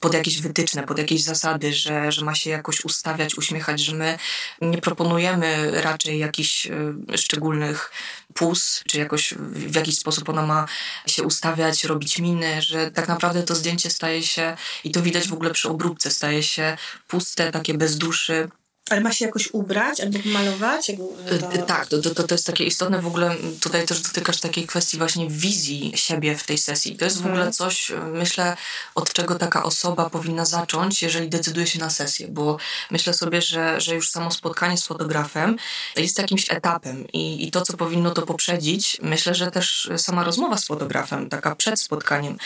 pod 0.00 0.14
jakieś 0.14 0.40
wytyczne, 0.40 0.82
pod 0.82 0.98
jakieś 0.98 1.22
zasady, 1.22 1.72
że, 1.72 2.12
że 2.12 2.24
ma 2.24 2.34
się 2.34 2.50
jakoś 2.50 2.84
ustawiać, 2.84 3.34
uśmiechać, 3.34 3.80
że 3.80 3.94
my 3.94 4.18
nie 4.60 4.78
proponujemy 4.78 5.70
raczej 5.80 6.18
jakichś 6.18 6.66
y, 6.66 7.18
szczególnych 7.18 7.92
pus, 8.34 8.82
czy 8.86 8.98
jakoś 8.98 9.34
w 9.34 9.74
jakiś 9.74 9.98
sposób 9.98 10.28
ona 10.28 10.46
ma 10.46 10.66
się 11.06 11.22
ustawiać, 11.22 11.84
robić 11.84 12.18
miny, 12.18 12.62
że 12.62 12.90
tak 12.90 13.08
naprawdę 13.08 13.42
to 13.42 13.54
zdjęcie 13.54 13.90
staje 13.90 14.22
się, 14.22 14.56
i 14.84 14.90
to 14.90 15.02
widać 15.02 15.28
w 15.28 15.32
ogóle 15.32 15.50
przy 15.50 15.68
obróbce, 15.68 16.10
staje 16.10 16.42
się 16.42 16.76
puste, 17.08 17.52
takie 17.52 17.74
bez 17.74 17.98
duszy, 17.98 18.48
ale 18.90 19.00
ma 19.00 19.12
się 19.12 19.24
jakoś 19.24 19.48
ubrać 19.52 20.00
albo 20.00 20.18
malować? 20.24 20.86
To... 20.86 21.62
Tak, 21.66 21.86
to, 21.86 21.98
to, 22.02 22.22
to 22.22 22.34
jest 22.34 22.46
takie 22.46 22.64
istotne 22.64 23.00
w 23.02 23.06
ogóle, 23.06 23.36
tutaj 23.60 23.86
też 23.86 24.00
dotykasz 24.00 24.40
takiej 24.40 24.66
kwestii 24.66 24.98
właśnie 24.98 25.28
wizji 25.28 25.92
siebie 25.94 26.36
w 26.36 26.44
tej 26.44 26.58
sesji. 26.58 26.96
To 26.96 27.04
jest 27.04 27.16
w 27.16 27.26
ogóle 27.26 27.46
mhm. 27.46 27.52
coś, 27.52 27.92
myślę, 28.12 28.56
od 28.94 29.12
czego 29.12 29.34
taka 29.34 29.62
osoba 29.62 30.10
powinna 30.10 30.44
zacząć, 30.44 31.02
jeżeli 31.02 31.28
decyduje 31.28 31.66
się 31.66 31.78
na 31.78 31.90
sesję, 31.90 32.28
bo 32.28 32.56
myślę 32.90 33.14
sobie, 33.14 33.42
że, 33.42 33.80
że 33.80 33.94
już 33.94 34.10
samo 34.10 34.30
spotkanie 34.30 34.78
z 34.78 34.86
fotografem 34.86 35.56
jest 35.96 36.18
jakimś 36.18 36.50
etapem 36.50 37.08
i, 37.12 37.46
i 37.46 37.50
to, 37.50 37.60
co 37.60 37.76
powinno 37.76 38.10
to 38.10 38.22
poprzedzić, 38.22 38.96
myślę, 39.02 39.34
że 39.34 39.50
też 39.50 39.90
sama 39.96 40.24
rozmowa 40.24 40.58
z 40.58 40.64
fotografem, 40.64 41.28
taka 41.28 41.56
przed 41.56 41.80
spotkaniem, 41.80 42.38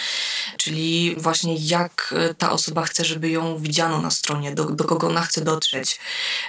czyli 0.57 1.15
właśnie 1.19 1.57
jak 1.57 2.15
ta 2.39 2.53
osoba 2.53 2.83
chce, 2.83 3.05
żeby 3.05 3.31
ją 3.31 3.59
widziano 3.59 4.01
na 4.01 4.11
stronie, 4.11 4.55
do, 4.55 4.65
do 4.65 4.85
kogo 4.85 5.07
ona 5.07 5.23
chce 5.23 5.41
dotrzeć 5.41 5.99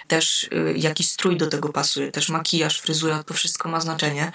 też 0.08 0.44
y, 0.44 0.74
jaki 0.78 1.04
strój 1.04 1.38
do 1.38 1.48
tego 1.48 1.70
pasuje, 1.70 2.12
też 2.12 2.30
makijaż, 2.30 2.82
fryzura, 2.82 3.24
to 3.24 3.34
wszystko 3.34 3.70
ma 3.70 3.82
znaczenie. 3.82 4.32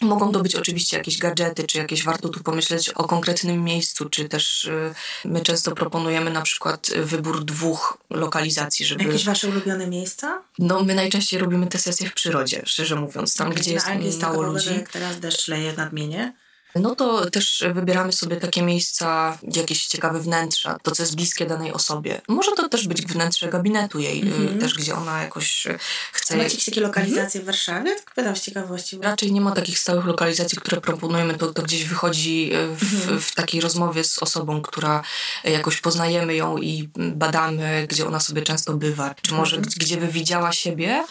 Mogą 0.00 0.32
to 0.32 0.40
być 0.40 0.54
oczywiście 0.54 0.96
jakieś 0.96 1.18
gadżety, 1.18 1.64
czy 1.64 1.78
jakieś 1.78 2.04
warto 2.04 2.28
tu 2.28 2.42
pomyśleć 2.42 2.88
o 2.88 3.04
konkretnym 3.04 3.64
miejscu, 3.64 4.08
czy 4.08 4.28
też 4.28 4.64
y, 4.64 4.94
my 5.24 5.40
często 5.40 5.72
proponujemy 5.72 6.30
na 6.30 6.42
przykład 6.42 6.90
wybór 6.96 7.44
dwóch 7.44 7.98
lokalizacji, 8.10 8.86
żeby... 8.86 9.04
Jakieś 9.04 9.24
wasze 9.24 9.48
ulubione 9.48 9.86
miejsca? 9.86 10.42
No 10.58 10.82
my 10.82 10.94
najczęściej 10.94 11.40
robimy 11.40 11.66
te 11.66 11.78
sesje 11.78 12.08
w 12.08 12.14
przyrodzie, 12.14 12.62
szczerze 12.66 12.96
mówiąc, 12.96 13.34
tam 13.34 13.50
gdzie 13.50 13.72
jest, 13.72 14.22
mało 14.22 14.42
ludzi. 14.42 14.84
Teraz 14.92 15.20
deszcz 15.20 15.48
leje 15.48 15.72
nadmienie. 15.72 16.32
No 16.74 16.94
to 16.96 17.30
też 17.30 17.64
wybieramy 17.74 18.12
sobie 18.12 18.36
takie 18.36 18.62
miejsca, 18.62 19.38
jakieś 19.56 19.86
ciekawe 19.86 20.20
wnętrza, 20.20 20.78
to 20.82 20.90
co 20.90 21.02
jest 21.02 21.16
bliskie 21.16 21.46
danej 21.46 21.72
osobie. 21.72 22.20
Może 22.28 22.52
to 22.52 22.68
też 22.68 22.88
być 22.88 23.02
wnętrze 23.02 23.48
gabinetu 23.48 23.98
jej, 23.98 24.24
mm-hmm. 24.24 24.60
też 24.60 24.74
gdzie 24.74 24.94
ona 24.94 25.22
jakoś 25.22 25.66
y, 25.66 25.78
chce... 26.12 26.36
Macie 26.36 26.48
jakieś 26.48 26.64
takie 26.64 26.80
lokalizacje 26.80 27.40
mm-hmm. 27.40 27.44
w 27.44 27.46
Warszawie? 27.46 27.96
Tak 27.96 28.14
pytam 28.14 28.36
z 28.36 28.40
ciekawości. 28.40 28.98
Raczej 29.02 29.32
nie 29.32 29.40
ma 29.40 29.52
takich 29.52 29.78
stałych 29.78 30.04
lokalizacji, 30.04 30.58
które 30.58 30.80
proponujemy, 30.80 31.34
to, 31.34 31.52
to 31.52 31.62
gdzieś 31.62 31.84
wychodzi 31.84 32.50
y, 32.54 32.76
w, 32.76 32.82
mm-hmm. 32.82 33.20
w 33.20 33.34
takiej 33.34 33.60
rozmowie 33.60 34.04
z 34.04 34.18
osobą, 34.18 34.62
która 34.62 35.02
jakoś 35.44 35.80
poznajemy 35.80 36.34
ją 36.34 36.58
i 36.58 36.88
badamy, 36.96 37.86
gdzie 37.90 38.06
ona 38.06 38.20
sobie 38.20 38.42
często 38.42 38.72
bywa, 38.72 39.14
czy 39.22 39.34
może 39.34 39.56
mhm. 39.56 39.74
gdzie 39.76 39.96
by 39.96 40.08
widziała 40.08 40.52
siebie, 40.52 41.04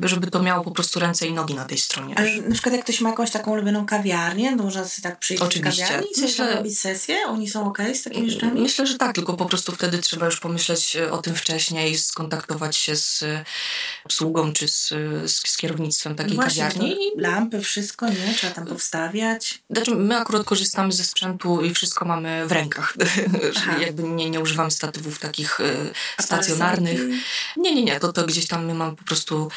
żeby 0.00 0.30
to 0.30 0.42
miało 0.42 0.64
po 0.64 0.70
prostu 0.70 1.00
ręce 1.00 1.26
i 1.26 1.32
nogi 1.32 1.54
na 1.54 1.64
tej 1.64 1.78
stronie. 1.78 2.14
Ale 2.18 2.36
na 2.36 2.52
przykład 2.52 2.74
jak 2.74 2.84
ktoś 2.84 3.00
ma 3.00 3.10
jakąś 3.10 3.30
taką 3.30 3.50
ulubioną 3.50 3.86
kawiarnię, 3.86 4.56
to 4.56 4.62
można 4.62 4.84
sobie 4.84 5.07
tak 5.08 5.18
przyjść 5.18 5.42
Oczywiście. 5.42 5.82
do 5.82 5.88
kawiarni 5.88 6.10
Myślę, 6.22 6.54
robić 6.54 6.78
sesję? 6.78 7.18
Oni 7.26 7.48
są 7.48 7.66
ok 7.66 7.78
z 7.94 8.02
takimi 8.02 8.30
rzeczami? 8.30 8.60
Myślę, 8.60 8.86
że 8.86 8.98
tak, 8.98 9.14
tylko 9.14 9.34
po 9.34 9.46
prostu 9.46 9.72
wtedy 9.72 9.98
trzeba 9.98 10.26
już 10.26 10.40
pomyśleć 10.40 10.96
e, 10.96 11.12
o 11.12 11.18
tym 11.18 11.34
wcześniej, 11.34 11.98
skontaktować 11.98 12.76
się 12.76 12.96
z 12.96 13.22
e, 13.22 13.44
obsługą 14.04 14.52
czy 14.52 14.68
z, 14.68 14.88
z, 15.24 15.48
z 15.48 15.56
kierownictwem 15.56 16.14
takiej 16.14 16.36
no 16.36 16.42
Właśnie, 16.42 16.62
kawiarni. 16.62 16.96
Lampy, 17.16 17.60
wszystko, 17.60 18.08
nie? 18.08 18.34
Trzeba 18.36 18.54
tam 18.54 18.66
powstawiać. 18.66 19.62
Znaczy, 19.70 19.94
my 19.94 20.16
akurat 20.16 20.44
korzystamy 20.44 20.92
ze 20.92 21.04
sprzętu 21.04 21.64
i 21.64 21.74
wszystko 21.74 22.04
mamy 22.04 22.46
w 22.46 22.52
rękach. 22.52 22.94
Jakby 23.86 24.02
nie, 24.02 24.30
nie 24.30 24.40
używamy 24.40 24.70
statywów 24.70 25.18
takich 25.18 25.60
e, 25.60 26.22
stacjonarnych. 26.22 27.00
Nie, 27.56 27.74
nie, 27.74 27.84
nie. 27.84 28.00
To, 28.00 28.12
to 28.12 28.26
gdzieś 28.26 28.46
tam 28.46 28.66
my 28.66 28.74
mamy 28.74 28.96
po 28.96 29.04
prostu 29.04 29.50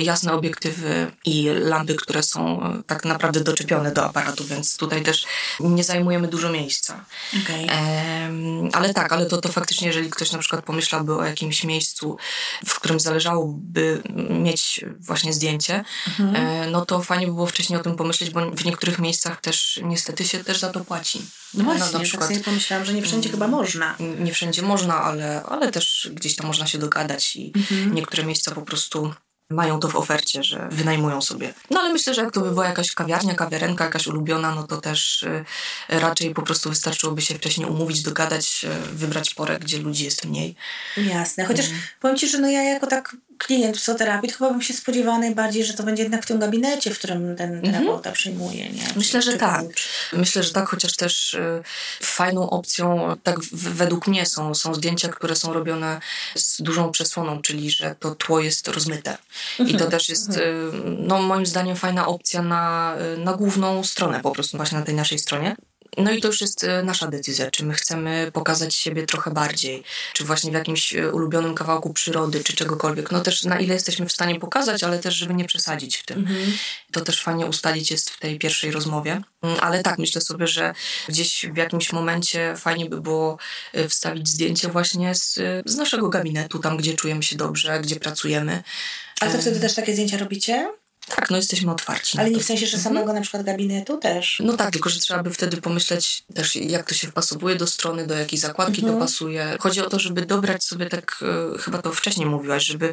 jasne 0.00 0.32
obiektywy 0.32 1.10
i 1.24 1.48
lampy, 1.60 1.94
które 1.94 2.22
są 2.22 2.72
tak 2.86 3.04
naprawdę 3.04 3.40
doczepione 3.40 3.92
do 3.92 4.04
aparatu, 4.04 4.44
więc 4.44 4.76
tutaj 4.76 4.91
też 5.00 5.26
nie 5.60 5.84
zajmujemy 5.84 6.28
dużo 6.28 6.50
miejsca. 6.50 7.04
Okay. 7.42 7.66
ale 8.72 8.94
tak, 8.94 9.12
ale 9.12 9.26
to, 9.26 9.40
to 9.40 9.48
faktycznie, 9.48 9.86
jeżeli 9.86 10.10
ktoś 10.10 10.32
na 10.32 10.38
przykład 10.38 10.64
pomyślałby 10.64 11.14
o 11.14 11.24
jakimś 11.24 11.64
miejscu, 11.64 12.16
w 12.66 12.74
którym 12.74 13.00
zależałoby 13.00 14.02
mieć 14.30 14.84
właśnie 15.00 15.32
zdjęcie, 15.32 15.84
mhm. 16.08 16.36
e, 16.36 16.70
no 16.70 16.86
to 16.86 17.02
fajnie 17.02 17.26
by 17.26 17.32
było 17.32 17.46
wcześniej 17.46 17.80
o 17.80 17.82
tym 17.82 17.96
pomyśleć, 17.96 18.30
bo 18.30 18.50
w 18.50 18.64
niektórych 18.64 18.98
miejscach 18.98 19.40
też 19.40 19.80
niestety 19.82 20.24
się 20.24 20.44
też 20.44 20.58
za 20.58 20.70
to 20.70 20.84
płaci. 20.84 21.22
No 21.54 21.64
właśnie, 21.64 21.86
no, 21.92 21.98
na 21.98 22.04
przykład, 22.04 22.28
tak 22.28 22.36
sobie 22.36 22.44
pomyślałam, 22.44 22.86
że 22.86 22.94
nie 22.94 23.02
wszędzie 23.02 23.28
chyba 23.28 23.48
można. 23.48 23.96
Nie 24.18 24.32
wszędzie 24.32 24.62
można, 24.62 25.02
ale, 25.02 25.42
ale 25.42 25.72
też 25.72 26.10
gdzieś 26.12 26.36
tam 26.36 26.46
można 26.46 26.66
się 26.66 26.78
dogadać 26.78 27.36
i 27.36 27.52
mhm. 27.56 27.94
niektóre 27.94 28.24
miejsca 28.24 28.54
po 28.54 28.62
prostu 28.62 29.14
mają 29.52 29.80
to 29.80 29.88
w 29.88 29.96
ofercie, 29.96 30.42
że 30.42 30.68
wynajmują 30.70 31.22
sobie. 31.22 31.54
No 31.70 31.80
ale 31.80 31.92
myślę, 31.92 32.14
że 32.14 32.22
jak 32.22 32.32
to 32.32 32.40
by 32.40 32.50
była 32.50 32.66
jakaś 32.66 32.92
kawiarnia, 32.94 33.34
kawiarenka, 33.34 33.84
jakaś 33.84 34.06
ulubiona, 34.06 34.54
no 34.54 34.62
to 34.62 34.76
też 34.76 35.22
y, 35.22 35.44
raczej 35.88 36.34
po 36.34 36.42
prostu 36.42 36.68
wystarczyłoby 36.68 37.22
się 37.22 37.34
wcześniej 37.34 37.68
umówić, 37.68 38.02
dogadać, 38.02 38.64
y, 38.92 38.96
wybrać 38.96 39.34
porę, 39.34 39.58
gdzie 39.58 39.78
ludzi 39.78 40.04
jest 40.04 40.24
mniej. 40.24 40.54
Jasne, 40.96 41.44
chociaż 41.44 41.66
mm. 41.66 41.80
powiem 42.00 42.16
Ci, 42.16 42.28
że 42.28 42.38
no 42.38 42.48
ja 42.48 42.62
jako 42.62 42.86
tak 42.86 43.16
klient 43.38 43.76
psychoterapii, 43.76 44.30
to 44.30 44.38
chyba 44.38 44.50
bym 44.50 44.62
się 44.62 44.74
spodziewała 44.74 45.18
najbardziej, 45.18 45.64
że 45.64 45.74
to 45.74 45.82
będzie 45.82 46.02
jednak 46.02 46.22
w 46.22 46.26
tym 46.26 46.38
gabinecie, 46.38 46.94
w 46.94 46.98
którym 46.98 47.36
ten 47.36 47.54
mhm. 47.54 47.72
terapeuta 47.72 48.12
przyjmuje. 48.12 48.70
Nie? 48.70 48.82
Myślę, 48.96 49.20
czy, 49.20 49.26
że 49.26 49.32
czy 49.32 49.38
tak. 49.38 49.64
Myślę, 50.12 50.42
że 50.42 50.52
tak, 50.52 50.68
chociaż 50.68 50.96
też 50.96 51.34
y, 51.34 51.62
fajną 52.00 52.50
opcją, 52.50 53.16
tak 53.22 53.40
według 53.52 54.06
mnie 54.06 54.26
są, 54.26 54.54
są 54.54 54.74
zdjęcia, 54.74 55.08
które 55.08 55.36
są 55.36 55.52
robione 55.52 56.00
z 56.34 56.62
dużą 56.62 56.90
przesłoną, 56.90 57.42
czyli 57.42 57.70
że 57.70 57.94
to 58.00 58.14
tło 58.14 58.40
jest 58.40 58.68
rozmyte. 58.68 59.18
I 59.58 59.64
to 59.64 59.72
mhm. 59.72 59.90
też 59.90 60.08
jest, 60.08 60.28
mm 60.28 60.70
-hmm. 60.70 60.96
no 60.98 61.22
moim 61.22 61.46
zdaniem, 61.46 61.76
fajna 61.76 62.06
opcja 62.06 62.42
na, 62.42 62.94
y, 63.14 63.18
na 63.18 63.32
główną 63.32 63.84
stronę, 63.84 64.20
po 64.20 64.30
prostu 64.30 64.56
właśnie 64.56 64.78
na 64.78 64.84
tej 64.84 64.94
naszej 64.94 65.18
stronie. 65.18 65.56
No 65.96 66.12
i 66.12 66.20
to 66.20 66.28
już 66.28 66.40
jest 66.40 66.64
e, 66.64 66.82
nasza 66.82 67.08
decyzja, 67.08 67.50
czy 67.50 67.64
my 67.64 67.74
chcemy 67.74 68.30
pokazać 68.32 68.74
siebie 68.74 69.06
trochę 69.06 69.30
bardziej, 69.30 69.82
czy 70.12 70.24
właśnie 70.24 70.50
w 70.50 70.54
jakimś 70.54 70.94
e, 70.94 71.12
ulubionym 71.12 71.54
kawałku 71.54 71.92
przyrody, 71.92 72.44
czy 72.44 72.56
czegokolwiek. 72.56 73.10
No 73.10 73.20
też 73.20 73.44
na 73.44 73.60
ile 73.60 73.74
jesteśmy 73.74 74.06
w 74.06 74.12
stanie 74.12 74.40
pokazać, 74.40 74.84
ale 74.84 74.98
też, 74.98 75.14
żeby 75.14 75.34
nie 75.34 75.44
przesadzić 75.44 75.96
w 75.96 76.04
tym. 76.04 76.18
Mhm. 76.18 76.52
To 76.92 77.00
też 77.00 77.22
fajnie 77.22 77.46
ustalić 77.46 77.90
jest 77.90 78.10
w 78.10 78.20
tej 78.20 78.38
pierwszej 78.38 78.70
rozmowie. 78.70 79.22
Mm, 79.42 79.56
ale 79.60 79.82
tak, 79.82 79.98
myślę 79.98 80.20
sobie, 80.20 80.46
że 80.46 80.74
gdzieś 81.08 81.46
w 81.52 81.56
jakimś 81.56 81.92
momencie 81.92 82.54
fajnie 82.56 82.86
by 82.86 83.00
było 83.00 83.38
e, 83.72 83.88
wstawić 83.88 84.28
zdjęcie 84.28 84.68
właśnie 84.68 85.14
z, 85.14 85.34
z 85.66 85.76
naszego 85.76 86.08
gabinetu, 86.08 86.58
tam 86.58 86.76
gdzie 86.76 86.94
czujemy 86.94 87.22
się 87.22 87.36
dobrze, 87.36 87.80
gdzie 87.80 87.96
pracujemy. 87.96 88.62
A 89.20 89.26
to 89.26 89.38
wtedy 89.38 89.60
też 89.60 89.74
takie 89.74 89.92
zdjęcia 89.92 90.18
robicie? 90.18 90.81
Tak, 91.08 91.30
no 91.30 91.36
jesteśmy 91.36 91.72
otwarci. 91.72 92.18
Ale 92.18 92.30
nie 92.30 92.40
w 92.40 92.44
sensie, 92.44 92.66
że 92.66 92.76
mhm. 92.76 92.94
samego 92.94 93.12
na 93.12 93.20
przykład 93.20 93.42
gabinetu 93.42 93.98
też? 93.98 94.42
No 94.44 94.56
tak, 94.56 94.70
tylko 94.70 94.90
że 94.90 95.00
trzeba 95.00 95.22
by 95.22 95.30
wtedy 95.30 95.56
pomyśleć 95.56 96.22
też, 96.34 96.56
jak 96.56 96.88
to 96.88 96.94
się 96.94 97.08
wpasowuje 97.08 97.56
do 97.56 97.66
strony, 97.66 98.06
do 98.06 98.14
jakiej 98.14 98.38
zakładki 98.38 98.80
mhm. 98.80 98.94
dopasuje. 98.94 99.56
Chodzi 99.60 99.80
o 99.80 99.90
to, 99.90 99.98
żeby 99.98 100.26
dobrać 100.26 100.64
sobie 100.64 100.86
tak, 100.86 101.24
e, 101.54 101.58
chyba 101.58 101.82
to 101.82 101.92
wcześniej 101.92 102.26
mówiłaś, 102.26 102.64
żeby 102.64 102.92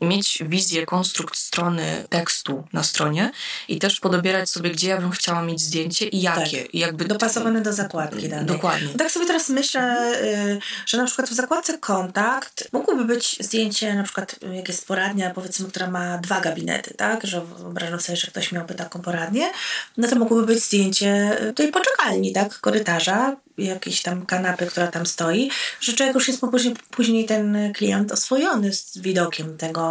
mieć 0.00 0.42
wizję, 0.46 0.86
konstrukt 0.86 1.36
strony 1.38 2.04
tekstu 2.08 2.64
na 2.72 2.82
stronie 2.82 3.30
i 3.68 3.78
też 3.78 4.00
podobierać 4.00 4.50
sobie, 4.50 4.70
gdzie 4.70 4.88
ja 4.88 5.00
bym 5.00 5.10
chciała 5.10 5.42
mieć 5.42 5.60
zdjęcie 5.60 6.08
i 6.08 6.20
jakie. 6.20 6.62
Tak. 6.62 6.74
I 6.74 6.78
jakby 6.78 7.04
Dopasowane 7.04 7.60
do 7.60 7.72
zakładki 7.72 8.28
danej. 8.28 8.46
Dokładnie. 8.46 8.88
Tak 8.88 9.10
sobie 9.10 9.26
teraz 9.26 9.48
myślę, 9.48 10.12
y, 10.22 10.60
że 10.86 10.96
na 10.96 11.06
przykład 11.06 11.28
w 11.28 11.32
zakładce 11.32 11.78
kontakt 11.78 12.68
mógłby 12.72 13.04
być 13.04 13.36
zdjęcie, 13.40 13.94
na 13.94 14.02
przykład 14.02 14.36
jak 14.52 14.68
jest 14.68 14.86
poradnia, 14.86 15.30
powiedzmy, 15.30 15.68
która 15.68 15.90
ma 15.90 16.18
dwa 16.18 16.40
gabinety, 16.40 16.94
tak? 16.94 17.26
Że 17.26 17.40
wyobrażam 17.40 18.00
sobie, 18.00 18.16
że 18.16 18.26
ktoś 18.26 18.52
miałby 18.52 18.74
taką 18.74 19.00
poradnię, 19.00 19.50
no 19.96 20.08
to 20.08 20.16
mógłby 20.16 20.46
być 20.46 20.64
zdjęcie 20.64 21.36
tej 21.54 21.72
poczekalni, 21.72 22.32
tak? 22.32 22.60
Korytarza, 22.60 23.36
jakiejś 23.58 24.02
tam 24.02 24.26
kanapy, 24.26 24.66
która 24.66 24.86
tam 24.86 25.06
stoi, 25.06 25.50
że 25.80 25.92
człowiek 25.92 26.14
już 26.14 26.28
jest 26.28 26.40
później, 26.40 26.74
później 26.90 27.24
ten 27.24 27.72
klient 27.72 28.12
oswojony 28.12 28.72
z 28.72 28.98
widokiem 28.98 29.56
tego 29.56 29.81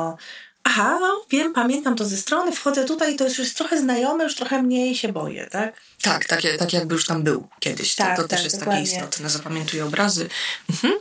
aha, 0.63 0.99
wiem, 1.29 1.53
pamiętam 1.53 1.95
to 1.95 2.05
ze 2.05 2.17
strony, 2.17 2.51
wchodzę 2.51 2.85
tutaj 2.85 3.13
i 3.13 3.17
to 3.17 3.23
jest 3.23 3.37
już 3.37 3.53
trochę 3.53 3.79
znajome, 3.79 4.23
już 4.23 4.35
trochę 4.35 4.63
mniej 4.63 4.95
się 4.95 5.13
boję, 5.13 5.47
tak? 5.51 5.81
Tak, 6.01 6.25
tak, 6.25 6.41
tak 6.59 6.73
jakby 6.73 6.95
już 6.95 7.05
tam 7.05 7.23
był 7.23 7.47
kiedyś. 7.59 7.95
Tak, 7.95 8.15
to, 8.15 8.21
to 8.21 8.27
tak, 8.27 8.37
też 8.37 8.43
jest 8.43 8.59
dokładnie. 8.59 8.85
takie 8.85 8.95
istotne, 8.95 9.29
zapamiętuję 9.29 9.85
obrazy. 9.85 10.29
Mhm. 10.69 10.93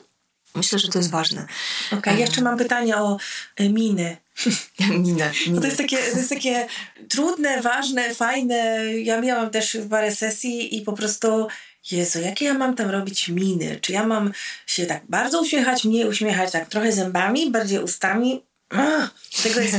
Myślę, 0.54 0.78
że 0.78 0.88
to 0.88 0.98
jest 0.98 1.10
ważne. 1.10 1.46
Okej, 1.86 1.98
okay, 1.98 2.16
jeszcze 2.18 2.42
mam 2.42 2.58
pytanie 2.58 2.96
o 2.96 3.16
y, 3.60 3.68
miny. 3.68 4.16
Minę. 4.80 5.32
minę. 5.46 5.60
To, 5.60 5.66
jest 5.66 5.78
takie, 5.78 5.96
to 5.96 6.18
jest 6.18 6.28
takie 6.28 6.66
trudne, 7.08 7.62
ważne, 7.62 8.14
fajne. 8.14 8.84
Ja 9.02 9.20
miałam 9.20 9.50
też 9.50 9.78
parę 9.90 10.16
sesji 10.16 10.76
i 10.76 10.82
po 10.82 10.92
prostu 10.92 11.48
Jezu, 11.90 12.20
jakie 12.20 12.44
ja 12.44 12.54
mam 12.54 12.76
tam 12.76 12.90
robić 12.90 13.28
miny? 13.28 13.78
Czy 13.80 13.92
ja 13.92 14.06
mam 14.06 14.32
się 14.66 14.86
tak 14.86 15.02
bardzo 15.08 15.40
uśmiechać, 15.40 15.84
mniej 15.84 16.08
uśmiechać, 16.08 16.52
tak 16.52 16.68
trochę 16.68 16.92
zębami, 16.92 17.50
bardziej 17.50 17.78
ustami? 17.78 18.42
Tego 19.42 19.60
jest... 19.60 19.76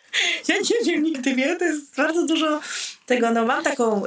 ja 0.48 0.54
nie 0.56 0.92
wiem 0.92 1.02
nigdy, 1.02 1.34
nie? 1.34 1.56
To 1.56 1.64
jest 1.64 1.96
bardzo 1.96 2.26
dużo 2.26 2.60
tego. 3.06 3.30
No 3.30 3.44
mam 3.44 3.64
taką 3.64 4.02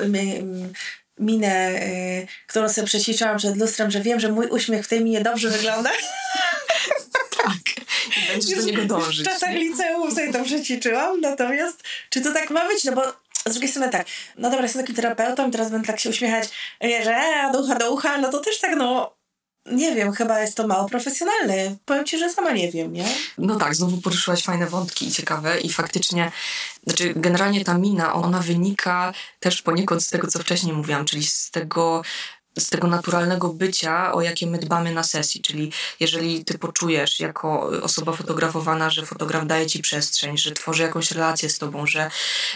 minę, 1.20 1.70
y, 1.72 2.28
którą 2.48 2.70
sobie 2.70 2.88
przećwiczyłam 2.88 3.38
przed 3.38 3.58
lustrem, 3.58 3.92
że 3.92 4.02
wiem, 4.02 4.20
że 4.20 4.32
mój 4.32 4.48
uśmiech 4.48 4.86
w 4.86 4.88
tej 4.88 5.04
minie 5.04 5.22
dobrze 5.22 5.50
wygląda. 5.50 5.90
tak. 7.44 7.86
I 8.18 8.32
będziesz 8.32 8.60
do 8.60 8.66
niego 8.66 8.86
dążyć. 8.86 9.28
W 9.28 9.32
czasach 9.32 9.54
liceum 9.54 10.12
sobie 10.12 10.34
to 10.34 10.44
przećwiczyłam, 10.44 11.22
natomiast 11.22 11.84
czy 12.10 12.22
to 12.22 12.34
tak 12.34 12.50
ma 12.50 12.68
być? 12.68 12.84
No 12.84 12.92
bo 12.92 13.02
z 13.46 13.52
drugiej 13.52 13.70
strony 13.70 13.90
tak, 13.90 14.08
no 14.38 14.50
dobra, 14.50 14.64
jestem 14.64 14.82
takim 14.82 14.96
terapeutą 14.96 15.52
teraz 15.52 15.72
będę 15.72 15.88
tak 15.88 16.00
się 16.00 16.10
uśmiechać, 16.10 16.50
że 16.82 17.20
do 17.54 17.60
ucha 17.60 17.76
do 17.76 17.92
ucha, 17.92 18.18
no 18.18 18.30
to 18.30 18.40
też 18.40 18.60
tak, 18.60 18.76
no 18.76 19.17
nie 19.72 19.96
wiem, 19.96 20.12
chyba 20.12 20.40
jest 20.40 20.58
to 20.58 20.68
mało 20.68 20.90
profesjonalne. 20.90 21.76
Powiem 21.86 22.06
ci, 22.06 22.20
że 22.20 22.30
sama 22.30 22.52
nie 22.52 22.72
wiem, 22.72 22.94
nie? 22.94 23.06
No 23.38 23.56
tak, 23.56 23.76
znowu 23.76 24.02
poruszyłaś 24.02 24.44
fajne 24.44 24.68
wątki 24.68 25.08
i 25.08 25.12
ciekawe 25.12 25.60
i 25.60 25.70
faktycznie, 25.70 26.32
znaczy 26.84 27.14
generalnie 27.16 27.66
ta 27.66 27.78
mina, 27.78 28.14
ona 28.14 28.40
wynika 28.40 29.14
też 29.40 29.62
poniekąd 29.62 30.04
z 30.04 30.10
tego, 30.10 30.28
co 30.28 30.40
wcześniej 30.40 30.74
mówiłam, 30.74 31.06
czyli 31.06 31.24
z 31.24 31.52
tego 31.52 32.04
z 32.60 32.70
tego 32.70 32.88
naturalnego 32.88 33.50
bycia, 33.50 34.14
o 34.14 34.22
jakie 34.22 34.48
my 34.48 34.58
dbamy 34.58 34.92
na 34.92 35.04
sesji. 35.04 35.42
Czyli 35.42 35.72
jeżeli 36.00 36.46
ty 36.46 36.58
poczujesz 36.58 37.20
jako 37.20 37.70
osoba 37.84 38.12
fotografowana, 38.12 38.90
że 38.90 39.06
fotograf 39.06 39.48
daje 39.48 39.68
ci 39.68 39.80
przestrzeń, 39.80 40.38
że 40.38 40.52
tworzy 40.52 40.84
jakąś 40.84 41.12
relację 41.12 41.50
z 41.50 41.58
tobą, 41.58 41.88
że 41.88 42.12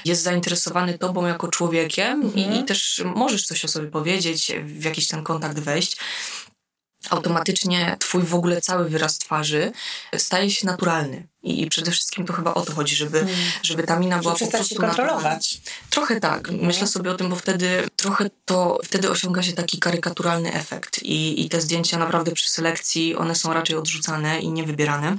jest 0.06 0.24
zainteresowany 0.24 0.98
tobą 0.98 1.26
jako 1.26 1.48
człowiekiem 1.48 2.22
mhm. 2.22 2.54
i, 2.54 2.60
i 2.60 2.64
też 2.64 3.04
możesz 3.16 3.44
coś 3.44 3.66
o 3.66 3.68
sobie 3.68 3.88
powiedzieć, 3.88 4.52
w 4.64 4.84
jakiś 4.84 5.08
ten 5.08 5.24
kontakt 5.24 5.60
wejść, 5.60 5.98
automatycznie 7.10 7.96
twój 8.00 8.24
w 8.24 8.36
ogóle 8.36 8.62
cały 8.62 8.90
wyraz 8.90 9.18
twarzy 9.18 9.72
staje 10.18 10.52
się 10.52 10.68
naturalny. 10.68 11.28
I 11.44 11.68
przede 11.68 11.92
wszystkim 11.92 12.26
to 12.26 12.34
chyba 12.34 12.54
o 12.54 12.62
to 12.62 12.74
chodzi, 12.74 12.96
żeby, 12.96 13.20
hmm. 13.20 13.38
żeby 13.64 13.84
ta 13.84 14.00
mina 14.00 14.20
była 14.20 14.36
po 14.36 14.48
prostu 14.48 14.76
kontrolować. 14.76 15.62
Trochę 15.90 16.20
tak. 16.20 16.48
Hmm. 16.48 16.66
Myślę 16.66 16.88
sobie 16.88 17.12
o 17.12 17.16
tym, 17.16 17.30
bo 17.30 17.36
wtedy 17.36 17.90
trochę 17.96 18.30
to, 18.46 18.80
wtedy 18.84 19.10
osiąga 19.10 19.44
się 19.44 19.54
taki 19.54 19.80
karykaturalny 19.80 20.54
efekt 20.54 21.04
i, 21.04 21.46
i 21.46 21.50
te 21.50 21.62
zdjęcia 21.62 21.98
naprawdę 21.98 22.32
przy 22.32 22.50
selekcji, 22.50 23.16
one 23.16 23.36
są 23.36 23.54
raczej 23.54 23.76
odrzucane 23.76 24.40
i 24.40 24.52
niewybierane. 24.52 25.18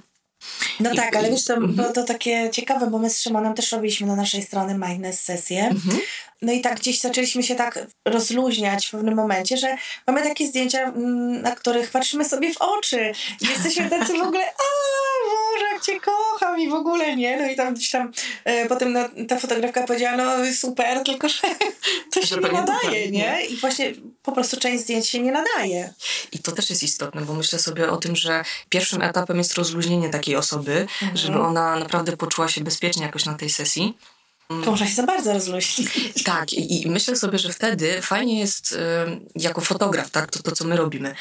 No 0.80 0.92
I, 0.92 0.96
tak, 0.96 1.16
ale 1.16 1.30
wiesz, 1.30 1.44
to 1.44 1.56
było 1.56 1.68
mhm. 1.68 1.92
to 1.92 2.02
takie 2.02 2.50
ciekawe, 2.52 2.87
bo 2.87 2.99
my 2.99 3.11
z 3.11 3.20
Szymonem 3.20 3.54
też 3.54 3.72
robiliśmy 3.72 4.06
na 4.06 4.16
naszej 4.16 4.42
stronie 4.42 4.75
Mindness 4.75 5.22
sesję. 5.22 5.68
Mhm. 5.68 5.99
No 6.42 6.52
i 6.52 6.61
tak 6.61 6.80
gdzieś 6.80 7.00
zaczęliśmy 7.00 7.42
się 7.42 7.54
tak 7.54 7.87
rozluźniać 8.04 8.87
w 8.87 8.90
pewnym 8.90 9.14
momencie, 9.14 9.56
że 9.56 9.76
mamy 10.06 10.22
takie 10.22 10.46
zdjęcia, 10.46 10.82
mm, 10.82 11.42
na 11.42 11.56
których 11.56 11.90
patrzymy 11.90 12.25
sobie 12.25 12.54
w 12.54 12.56
oczy. 12.61 13.12
I 13.40 13.49
jesteśmy 13.49 13.90
tacy 13.90 14.12
w 14.12 14.22
ogóle, 14.22 14.44
a 14.44 14.62
cię 15.83 16.01
kocham 16.01 16.61
i 16.61 16.69
w 16.69 16.75
ogóle 16.75 17.17
nie. 17.17 17.37
No 17.37 17.51
i 17.51 17.57
tam 17.57 17.75
gdzieś 17.75 17.91
tam 17.91 18.12
e, 18.45 18.67
potem 18.67 18.93
no, 18.93 19.01
ta 19.29 19.39
fotografka 19.39 19.87
powiedziała, 19.87 20.17
no 20.17 20.55
super, 20.55 21.03
tylko 21.05 21.29
że 21.29 21.39
to 22.12 22.27
się 22.27 22.37
nie 22.37 22.53
nadaje, 22.53 23.11
nie? 23.11 23.47
I 23.47 23.57
właśnie 23.57 23.93
po 24.23 24.33
prostu 24.33 24.61
część 24.61 24.83
zdjęć 24.83 25.09
się 25.09 25.21
nie 25.21 25.33
nadaje. 25.33 25.95
I 26.33 26.39
to 26.39 26.53
też 26.53 26.71
jest 26.71 26.83
istotne, 26.83 27.21
bo 27.21 27.35
myślę 27.35 27.59
sobie 27.59 27.91
o 27.91 27.97
tym, 27.97 28.17
że 28.17 28.45
pierwszym 28.69 29.03
etapem 29.03 29.39
jest 29.39 29.55
rozluźnienie 29.55 30.11
takiej 30.11 30.37
osoby, 30.37 30.81
mhm. 30.81 31.17
żeby 31.17 31.41
ona 31.41 31.77
naprawdę 31.77 32.17
poczuła 32.17 32.49
się 32.49 32.61
bezpiecznie 32.61 33.03
jakoś 33.03 33.25
na 33.25 33.35
tej 33.35 33.51
sesji. 33.51 33.95
To 34.64 34.71
można 34.71 34.87
się 34.87 34.94
za 34.94 35.02
bardzo 35.02 35.32
rozluźnić. 35.32 35.88
Tak, 36.25 36.52
i, 36.52 36.82
i, 36.82 36.90
myślę 36.90 37.16
sobie, 37.16 37.38
że 37.38 37.52
wtedy 37.52 38.02
fajnie 38.02 38.40
jest 38.40 38.73
y, 38.73 38.76
jako 39.35 39.61
fotograf, 39.61 40.11
tak, 40.11 40.30
to, 40.30 40.42
to 40.42 40.52
co 40.52 40.64
my 40.64 40.76
robimy, 40.76 41.14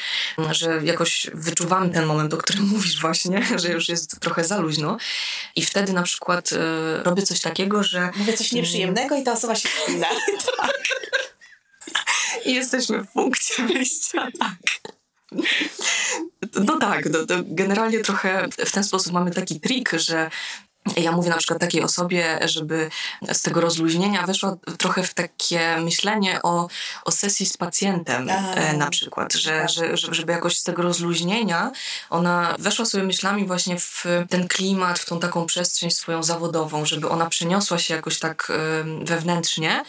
że 0.50 0.80
jakoś 0.84 1.26
wyczuwamy 1.34 1.90
ten 1.90 2.06
moment, 2.06 2.34
o 2.34 2.36
którym 2.36 2.68
mówisz 2.72 3.00
właśnie, 3.00 3.42
że 3.56 3.72
już 3.72 3.88
jest 3.88 4.20
trochę 4.20 4.44
za 4.44 4.58
luźno 4.58 4.96
i 5.56 5.62
wtedy 5.62 5.92
na 5.92 6.02
przykład 6.02 6.52
y, 6.52 6.56
robię 7.02 7.22
coś 7.22 7.40
takiego, 7.40 7.82
że... 7.82 8.10
Mówię 8.16 8.32
coś 8.32 8.52
nieprzyjemnego 8.52 9.16
i 9.16 9.22
ta 9.22 9.32
osoba 9.32 9.54
się 9.54 9.68
spina. 9.68 10.06
tak. 10.58 10.72
I 12.44 12.54
jesteśmy 12.54 13.04
w 13.04 13.12
punkcie 13.12 13.66
wyjścia, 13.66 14.28
tak. 14.38 14.92
No 16.54 16.78
tak, 16.78 17.08
no, 17.10 17.18
generalnie 17.42 18.00
trochę 18.00 18.48
w 18.66 18.72
ten 18.72 18.84
sposób 18.84 19.12
mamy 19.12 19.30
taki 19.30 19.60
trik, 19.60 19.92
że 19.92 20.30
ja 20.96 21.12
mówię 21.12 21.30
na 21.30 21.36
przykład 21.36 21.60
takiej 21.60 21.82
osobie, 21.82 22.38
żeby 22.44 22.90
z 23.32 23.42
tego 23.42 23.60
rozluźnienia 23.60 24.26
weszła 24.26 24.56
trochę 24.78 25.02
w 25.02 25.14
takie 25.14 25.76
myślenie 25.76 26.42
o, 26.42 26.68
o 27.04 27.10
sesji 27.10 27.46
z 27.46 27.56
pacjentem 27.56 28.30
e, 28.30 28.72
na 28.76 28.90
przykład, 28.90 29.32
że, 29.34 29.68
że, 29.68 29.96
żeby 29.96 30.32
jakoś 30.32 30.58
z 30.58 30.62
tego 30.62 30.82
rozluźnienia 30.82 31.70
ona 32.10 32.56
weszła 32.58 32.84
sobie 32.84 33.04
myślami 33.04 33.46
właśnie 33.46 33.78
w 33.78 34.04
ten 34.28 34.48
klimat, 34.48 34.98
w 34.98 35.06
tą 35.06 35.20
taką 35.20 35.46
przestrzeń 35.46 35.90
swoją 35.90 36.22
zawodową, 36.22 36.84
żeby 36.84 37.08
ona 37.08 37.26
przeniosła 37.26 37.78
się 37.78 37.94
jakoś 37.94 38.18
tak 38.18 38.52
wewnętrznie 39.04 39.84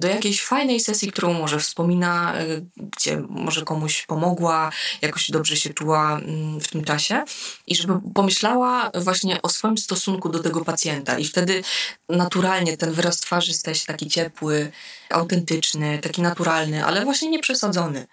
do 0.00 0.08
jakiejś 0.08 0.42
fajnej 0.42 0.80
sesji, 0.80 1.12
którą 1.12 1.32
może 1.32 1.58
wspomina, 1.58 2.34
e, 2.34 2.44
gdzie 2.76 3.22
może 3.28 3.62
komuś 3.62 4.06
pomogła, 4.06 4.72
jakoś 5.02 5.30
dobrze 5.30 5.56
się 5.56 5.74
czuła 5.74 6.18
mm, 6.18 6.60
w 6.60 6.68
tym 6.68 6.84
czasie 6.84 7.24
i 7.66 7.76
żeby 7.76 7.94
pomyślała 8.14 8.90
właśnie 8.94 9.42
o 9.42 9.48
swoim 9.48 9.78
stosunku 9.78 10.28
do 10.28 10.38
tego 10.38 10.64
pacjenta 10.64 11.18
i 11.18 11.24
wtedy 11.24 11.62
naturalnie 12.08 12.76
ten 12.76 12.92
wyraz 12.92 13.20
twarzy 13.20 13.54
staje 13.54 13.74
się 13.74 13.86
taki 13.86 14.06
ciepły, 14.06 14.72
autentyczny, 15.10 15.98
taki 15.98 16.22
naturalny, 16.22 16.84
ale 16.84 17.04
właśnie 17.04 17.30
nieprzesadzony. 17.30 18.06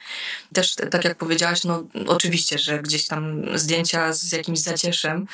Też 0.54 0.76
tak 0.92 1.04
jak 1.04 1.18
powiedziałaś, 1.18 1.64
no 1.64 1.84
oczywiście, 2.08 2.60
że 2.60 2.80
gdzieś 2.80 3.08
tam 3.08 3.44
zdjęcia 3.56 4.14
z 4.14 4.32
jakimś 4.32 4.60
zacieszem 4.60 5.28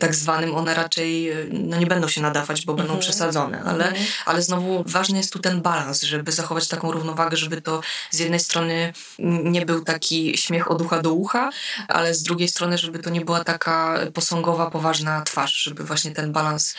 tak 0.00 0.14
zwanym, 0.14 0.54
one 0.54 0.74
raczej 0.74 1.30
no, 1.52 1.78
nie 1.78 1.86
będą 1.86 2.08
się 2.08 2.20
nadawać, 2.20 2.64
bo 2.64 2.74
będą 2.74 2.92
mhm. 2.92 3.00
przesadzone, 3.00 3.62
ale, 3.62 3.88
mhm. 3.88 4.06
ale 4.26 4.42
znowu 4.42 4.84
ważny 4.86 5.18
jest 5.18 5.32
tu 5.32 5.38
ten 5.38 5.62
balans, 5.62 5.89
żeby 5.94 6.32
zachować 6.32 6.68
taką 6.68 6.92
równowagę, 6.92 7.36
żeby 7.36 7.62
to 7.62 7.80
z 8.10 8.18
jednej 8.18 8.40
strony 8.40 8.92
nie 9.18 9.66
był 9.66 9.84
taki 9.84 10.36
śmiech 10.38 10.70
od 10.70 10.82
ucha 10.82 11.02
do 11.02 11.12
ucha, 11.12 11.50
ale 11.88 12.14
z 12.14 12.22
drugiej 12.22 12.48
strony, 12.48 12.78
żeby 12.78 12.98
to 12.98 13.10
nie 13.10 13.20
była 13.20 13.44
taka 13.44 13.98
posągowa, 14.14 14.70
poważna 14.70 15.22
twarz, 15.22 15.54
żeby 15.54 15.84
właśnie 15.84 16.10
ten 16.10 16.32
balans 16.32 16.74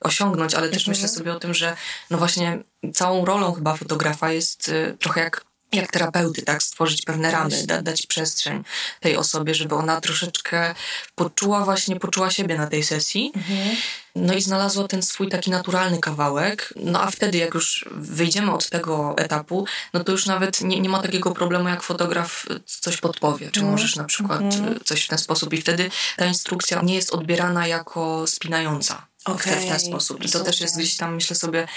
osiągnąć, 0.00 0.54
ale 0.54 0.68
też 0.68 0.82
mhm. 0.82 0.92
myślę 0.92 1.08
sobie 1.08 1.32
o 1.32 1.38
tym, 1.38 1.54
że 1.54 1.76
no 2.10 2.18
właśnie 2.18 2.62
całą 2.94 3.24
rolą 3.24 3.52
chyba 3.52 3.76
fotografa 3.76 4.32
jest 4.32 4.68
y, 4.68 4.96
trochę 5.00 5.20
jak 5.20 5.51
jak 5.72 5.92
terapeuty, 5.92 6.42
tak, 6.42 6.62
stworzyć 6.62 7.02
pewne 7.02 7.30
ramy, 7.30 7.66
da, 7.66 7.82
dać 7.82 8.06
przestrzeń 8.06 8.64
tej 9.00 9.16
osobie, 9.16 9.54
żeby 9.54 9.74
ona 9.74 10.00
troszeczkę 10.00 10.74
poczuła 11.14 11.64
właśnie, 11.64 12.00
poczuła 12.00 12.30
siebie 12.30 12.58
na 12.58 12.66
tej 12.66 12.82
sesji. 12.82 13.32
Mhm. 13.36 13.76
No 14.16 14.34
i 14.34 14.42
znalazła 14.42 14.88
ten 14.88 15.02
swój 15.02 15.28
taki 15.28 15.50
naturalny 15.50 15.98
kawałek. 15.98 16.74
No 16.76 17.02
a 17.02 17.10
wtedy, 17.10 17.38
jak 17.38 17.54
już 17.54 17.84
wyjdziemy 17.90 18.52
od 18.52 18.70
tego 18.70 19.14
etapu, 19.18 19.66
no 19.94 20.04
to 20.04 20.12
już 20.12 20.26
nawet 20.26 20.60
nie, 20.60 20.80
nie 20.80 20.88
ma 20.88 21.02
takiego 21.02 21.30
problemu, 21.30 21.68
jak 21.68 21.82
fotograf 21.82 22.46
coś 22.66 22.96
podpowie. 22.96 23.50
Czy 23.50 23.60
mhm. 23.60 23.72
możesz 23.72 23.96
na 23.96 24.04
przykład 24.04 24.40
mhm. 24.40 24.80
coś 24.84 25.04
w 25.04 25.08
ten 25.08 25.18
sposób. 25.18 25.54
I 25.54 25.60
wtedy 25.60 25.90
ta 26.16 26.26
instrukcja 26.26 26.82
nie 26.82 26.94
jest 26.94 27.12
odbierana 27.12 27.66
jako 27.66 28.26
spinająca. 28.26 29.06
Okay, 29.24 29.56
w, 29.56 29.66
ten 29.66 29.80
sposób. 29.80 30.24
I 30.24 30.28
to 30.28 30.40
też 30.40 30.60
jest 30.60 30.78
gdzieś 30.78 30.96
tam, 30.96 31.14
myślę 31.14 31.36
sobie, 31.36 31.68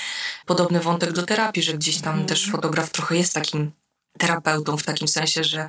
podobny 0.45 0.79
wątek 0.79 1.11
do 1.11 1.23
terapii, 1.23 1.63
że 1.63 1.73
gdzieś 1.73 2.01
tam 2.01 2.13
mm. 2.13 2.25
też 2.25 2.51
fotograf 2.51 2.89
trochę 2.89 3.17
jest 3.17 3.33
takim 3.33 3.71
terapeutą 4.17 4.77
w 4.77 4.83
takim 4.83 5.07
sensie, 5.07 5.43
że 5.43 5.67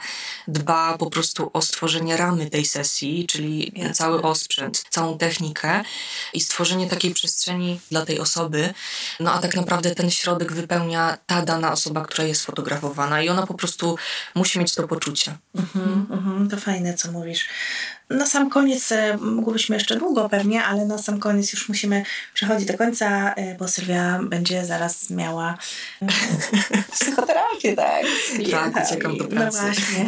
dba 0.48 0.98
po 0.98 1.11
prostu 1.11 1.50
o 1.52 1.62
stworzenie 1.62 2.16
ramy 2.16 2.50
tej 2.50 2.64
sesji, 2.64 3.26
czyli 3.26 3.72
Jasne. 3.74 3.94
cały 3.94 4.22
osprzęt, 4.22 4.85
całą 4.90 5.18
technikę 5.18 5.82
i 6.32 6.40
stworzenie 6.40 6.88
takiej 6.88 7.14
przestrzeni 7.14 7.80
dla 7.90 8.06
tej 8.06 8.20
osoby. 8.20 8.74
No 9.20 9.32
a 9.32 9.38
tak 9.38 9.56
naprawdę 9.56 9.94
ten 9.94 10.11
środek 10.11 10.52
wypełnia 10.52 11.18
ta 11.26 11.42
dana 11.42 11.72
osoba, 11.72 12.04
która 12.04 12.24
jest 12.24 12.46
fotografowana 12.46 13.22
i 13.22 13.28
ona 13.28 13.46
po 13.46 13.54
prostu 13.54 13.96
musi 14.35 14.59
mieć 14.59 14.74
to 14.74 14.88
poczucie. 14.88 15.37
Mhm, 15.54 16.06
mhm, 16.11 16.50
to 16.50 16.56
fajne, 16.56 16.94
co 16.94 17.12
mówisz. 17.12 17.48
Na 18.11 18.27
sam 18.27 18.51
koniec, 18.51 18.92
e, 18.92 19.16
mógłbyśmy 19.16 19.77
jeszcze 19.77 19.97
długo 19.97 20.29
pewnie, 20.29 20.64
ale 20.64 20.85
na 20.85 20.99
sam 20.99 21.19
koniec 21.19 21.53
już 21.53 21.69
musimy 21.69 22.05
przechodzić 22.35 22.69
do 22.69 22.79
końca, 22.79 23.35
e, 23.35 23.55
bo 23.55 23.69
Sylwia 23.69 24.21
będzie 24.23 24.64
zaraz 24.64 25.11
miała 25.11 25.59
e, 26.03 26.07
psychoterapię, 26.92 27.77
tak? 27.77 28.05
Tak, 28.51 28.87
uciekam 28.87 29.16
do 29.16 29.25
no 29.25 29.31
pracy. 29.31 29.59
No 29.62 29.62
właśnie. 29.62 30.07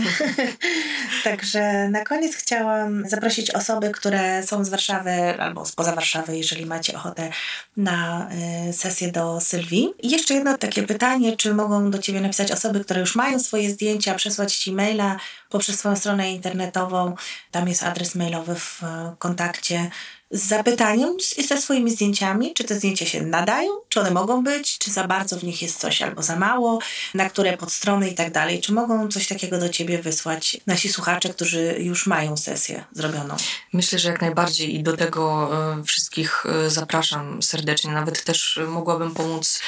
Także 1.24 1.88
na 1.88 2.04
koniec 2.04 2.36
chciałam 2.36 3.08
zaprosić 3.08 3.50
osoby, 3.50 3.90
które 3.90 4.42
są 4.46 4.64
z 4.64 4.68
Warszawy 4.68 5.40
albo 5.40 5.66
spoza 5.66 5.94
Warszawy, 5.94 6.36
jeżeli 6.36 6.66
macie 6.66 6.96
ochotę 6.96 7.30
na 7.76 8.28
sesję 8.72 9.12
do 9.12 9.40
Sylwii. 9.40 9.88
I 10.02 10.10
jeszcze 10.10 10.34
jedno 10.34 10.58
takie 10.58 10.82
pytanie, 10.82 11.36
czy 11.36 11.54
mogą 11.54 11.90
do 11.90 11.98
Ciebie 11.98 12.20
napisać 12.20 12.52
osoby, 12.52 12.80
które 12.80 13.00
już 13.00 13.14
mają 13.14 13.38
swoje 13.38 13.70
zdjęcia, 13.70 14.14
przesłać 14.14 14.56
Ci 14.56 14.72
maila 14.72 15.16
poprzez 15.48 15.78
swoją 15.78 15.96
stronę 15.96 16.32
internetową. 16.32 17.14
Tam 17.50 17.68
jest 17.68 17.82
adres 17.82 18.14
mailowy 18.14 18.54
w 18.54 18.82
e, 18.82 19.14
kontakcie 19.18 19.90
z 20.30 20.42
zapytaniem 20.42 21.16
i 21.36 21.46
ze 21.46 21.60
swoimi 21.60 21.90
zdjęciami, 21.90 22.54
czy 22.54 22.64
te 22.64 22.74
zdjęcia 22.74 23.06
się 23.06 23.22
nadają, 23.22 23.70
czy 23.88 24.00
one 24.00 24.10
mogą 24.10 24.44
być, 24.44 24.78
czy 24.78 24.90
za 24.90 25.06
bardzo 25.06 25.38
w 25.38 25.44
nich 25.44 25.62
jest 25.62 25.80
coś 25.80 26.02
albo 26.02 26.22
za 26.22 26.36
mało, 26.36 26.78
na 27.14 27.30
które 27.30 27.56
podstrony 27.56 28.10
i 28.10 28.14
tak 28.14 28.32
dalej. 28.32 28.60
Czy 28.60 28.72
mogą 28.72 29.08
coś 29.08 29.28
takiego 29.28 29.58
do 29.58 29.68
Ciebie 29.68 30.02
wysłać 30.02 30.56
nasi 30.66 30.88
słuchacze, 30.88 31.28
którzy 31.28 31.76
już 31.78 32.06
mają 32.06 32.36
sesję 32.36 32.84
zrobioną? 32.92 33.36
Myślę, 33.72 33.98
że 33.98 34.08
jak 34.08 34.20
najbardziej 34.20 34.74
i 34.74 34.82
do 34.82 34.96
tego 34.96 35.50
y, 35.80 35.84
wszystkich 35.84 36.46
y, 36.66 36.70
zapraszam 36.70 37.42
serdecznie. 37.42 37.92
Nawet 37.92 38.24
też 38.24 38.60
mogłabym 38.68 39.14
pomóc 39.14 39.60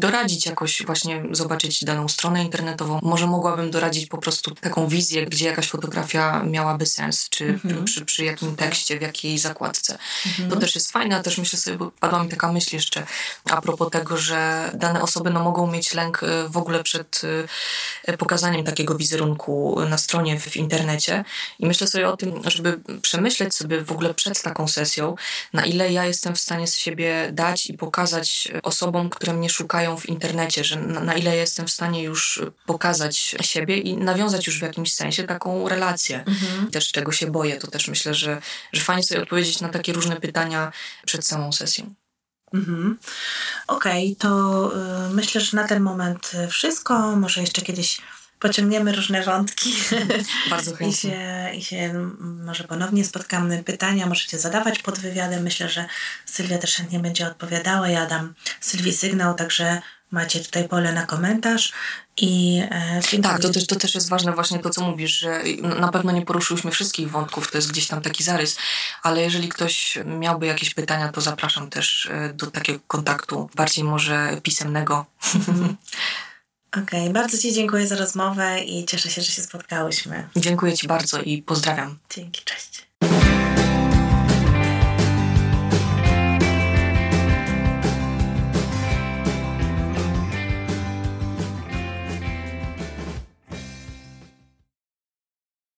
doradzić 0.00 0.46
jakoś 0.46 0.82
właśnie 0.86 1.22
zobaczyć 1.30 1.84
daną 1.84 2.08
stronę 2.08 2.44
internetową. 2.44 2.98
Może 3.02 3.26
mogłabym 3.26 3.70
doradzić 3.70 4.06
po 4.06 4.18
prostu 4.18 4.54
taką 4.54 4.88
wizję, 4.88 5.26
gdzie 5.26 5.46
jakaś 5.46 5.68
fotografia 5.68 6.42
miałaby 6.42 6.86
sens, 6.86 7.28
czy 7.28 7.44
mhm. 7.44 7.84
przy, 7.84 8.04
przy 8.04 8.24
jakim 8.24 8.56
tekście, 8.56 8.98
w 8.98 9.02
jakiej 9.02 9.38
zakładce. 9.38 9.98
Mhm. 10.26 10.50
To 10.50 10.56
też 10.56 10.74
jest 10.74 10.92
fajne, 10.92 11.16
a 11.16 11.22
też 11.22 11.38
myślę 11.38 11.58
sobie, 11.58 11.76
bo 11.76 11.90
padła 11.90 12.24
mi 12.24 12.28
taka 12.28 12.52
myśl 12.52 12.76
jeszcze 12.76 13.06
a 13.44 13.60
propos 13.60 13.90
tego, 13.90 14.16
że 14.16 14.70
dane 14.74 15.02
osoby 15.02 15.30
no, 15.30 15.44
mogą 15.44 15.66
mieć 15.66 15.94
lęk 15.94 16.22
y, 16.22 16.48
w 16.48 16.56
ogóle 16.56 16.82
przed 16.82 17.22
y, 18.08 18.16
pokazaniem 18.16 18.64
takiego 18.64 18.94
wizerunku 18.94 19.80
na 19.88 19.98
stronie 19.98 20.40
w 20.40 20.56
internecie 20.56 21.24
i 21.58 21.66
myślę 21.66 21.86
sobie 21.86 22.08
o 22.08 22.16
tym, 22.16 22.42
żeby 22.44 22.80
przemyśleć 23.02 23.54
sobie 23.54 23.84
w 23.84 23.92
ogóle 23.92 24.14
przed 24.14 24.42
taką 24.42 24.68
sesją, 24.68 25.14
na 25.52 25.64
ile 25.64 25.92
ja 25.92 26.04
jestem 26.04 26.34
w 26.34 26.40
stanie 26.40 26.66
z 26.66 26.76
siebie 26.76 27.28
dać 27.32 27.66
i 27.66 27.74
pokazać 27.74 28.48
osobom, 28.62 29.10
które 29.10 29.32
mnie 29.32 29.50
szukają 29.50 29.89
w 29.96 30.08
internecie, 30.08 30.64
że 30.64 30.76
na, 30.76 31.00
na 31.00 31.14
ile 31.14 31.36
jestem 31.36 31.66
w 31.66 31.70
stanie 31.70 32.02
już 32.02 32.42
pokazać 32.66 33.36
siebie 33.40 33.78
i 33.78 33.96
nawiązać 33.96 34.46
już 34.46 34.58
w 34.58 34.62
jakimś 34.62 34.92
sensie 34.92 35.24
taką 35.24 35.68
relację. 35.68 36.24
Mhm. 36.26 36.70
Też 36.70 36.92
czego 36.92 37.12
się 37.12 37.26
boję, 37.26 37.56
to 37.56 37.66
też 37.66 37.88
myślę, 37.88 38.14
że, 38.14 38.42
że 38.72 38.82
fajnie 38.82 39.02
sobie 39.02 39.22
odpowiedzieć 39.22 39.60
na 39.60 39.68
takie 39.68 39.90
takie 39.90 39.92
różne 39.92 40.16
pytania 40.16 40.72
przed 41.06 41.26
samą 41.26 41.52
sesją. 41.52 41.94
Mhm. 42.54 42.98
Okej, 43.66 44.04
okay, 44.04 44.16
to 44.16 44.72
y, 45.06 45.14
myślę, 45.14 45.40
że 45.40 45.56
na 45.56 45.68
ten 45.68 45.82
moment 45.82 46.32
wszystko. 46.50 47.16
Może 47.16 47.40
jeszcze 47.40 47.62
kiedyś 47.62 48.00
pociągniemy 48.40 48.92
różne 48.92 49.22
wątki. 49.22 49.74
Bardzo 50.50 50.76
chętnie. 50.76 50.88
I 50.88 50.94
się, 50.94 51.50
I 51.54 51.64
się 51.64 52.10
może 52.20 52.64
ponownie 52.64 53.04
spotkamy. 53.04 53.64
Pytania 53.64 54.06
możecie 54.06 54.38
zadawać 54.38 54.78
pod 54.78 54.98
wywiadem. 54.98 55.42
Myślę, 55.42 55.68
że 55.68 55.86
Sylwia 56.26 56.58
też 56.58 56.74
chętnie 56.74 57.00
będzie 57.00 57.26
odpowiadała. 57.26 57.88
Ja 57.88 58.06
dam 58.06 58.34
Sylwii 58.60 58.92
sygnał, 58.92 59.34
także 59.34 59.82
macie 60.10 60.40
tutaj 60.40 60.68
pole 60.68 60.92
na 60.92 61.06
komentarz. 61.06 61.72
I, 62.16 62.62
e, 62.70 63.20
tak, 63.22 63.40
to 63.40 63.50
też, 63.50 63.66
to 63.66 63.76
też 63.76 63.94
jest 63.94 64.08
ważne 64.08 64.32
właśnie 64.32 64.58
to, 64.58 64.70
co 64.70 64.80
mówisz, 64.80 65.18
że 65.18 65.42
na 65.62 65.88
pewno 65.88 66.12
nie 66.12 66.26
poruszyliśmy 66.26 66.70
wszystkich 66.70 67.10
wątków, 67.10 67.50
to 67.50 67.58
jest 67.58 67.70
gdzieś 67.70 67.86
tam 67.86 68.02
taki 68.02 68.24
zarys, 68.24 68.58
ale 69.02 69.22
jeżeli 69.22 69.48
ktoś 69.48 69.98
miałby 70.04 70.46
jakieś 70.46 70.74
pytania, 70.74 71.12
to 71.12 71.20
zapraszam 71.20 71.70
też 71.70 72.08
e, 72.12 72.32
do 72.34 72.46
takiego 72.46 72.80
kontaktu, 72.86 73.50
bardziej 73.54 73.84
może 73.84 74.40
pisemnego. 74.42 75.06
Okej, 76.72 77.00
okay, 77.00 77.12
bardzo 77.12 77.38
Ci 77.38 77.52
dziękuję 77.52 77.86
za 77.86 77.96
rozmowę 77.96 78.60
i 78.60 78.84
cieszę 78.84 79.10
się, 79.10 79.22
że 79.22 79.32
się 79.32 79.42
spotkałyśmy. 79.42 80.28
Dziękuję 80.36 80.72
Ci 80.72 80.88
bardzo 80.88 81.22
i 81.22 81.42
pozdrawiam. 81.42 81.98
Dzięki, 82.10 82.42
cześć. 82.44 82.86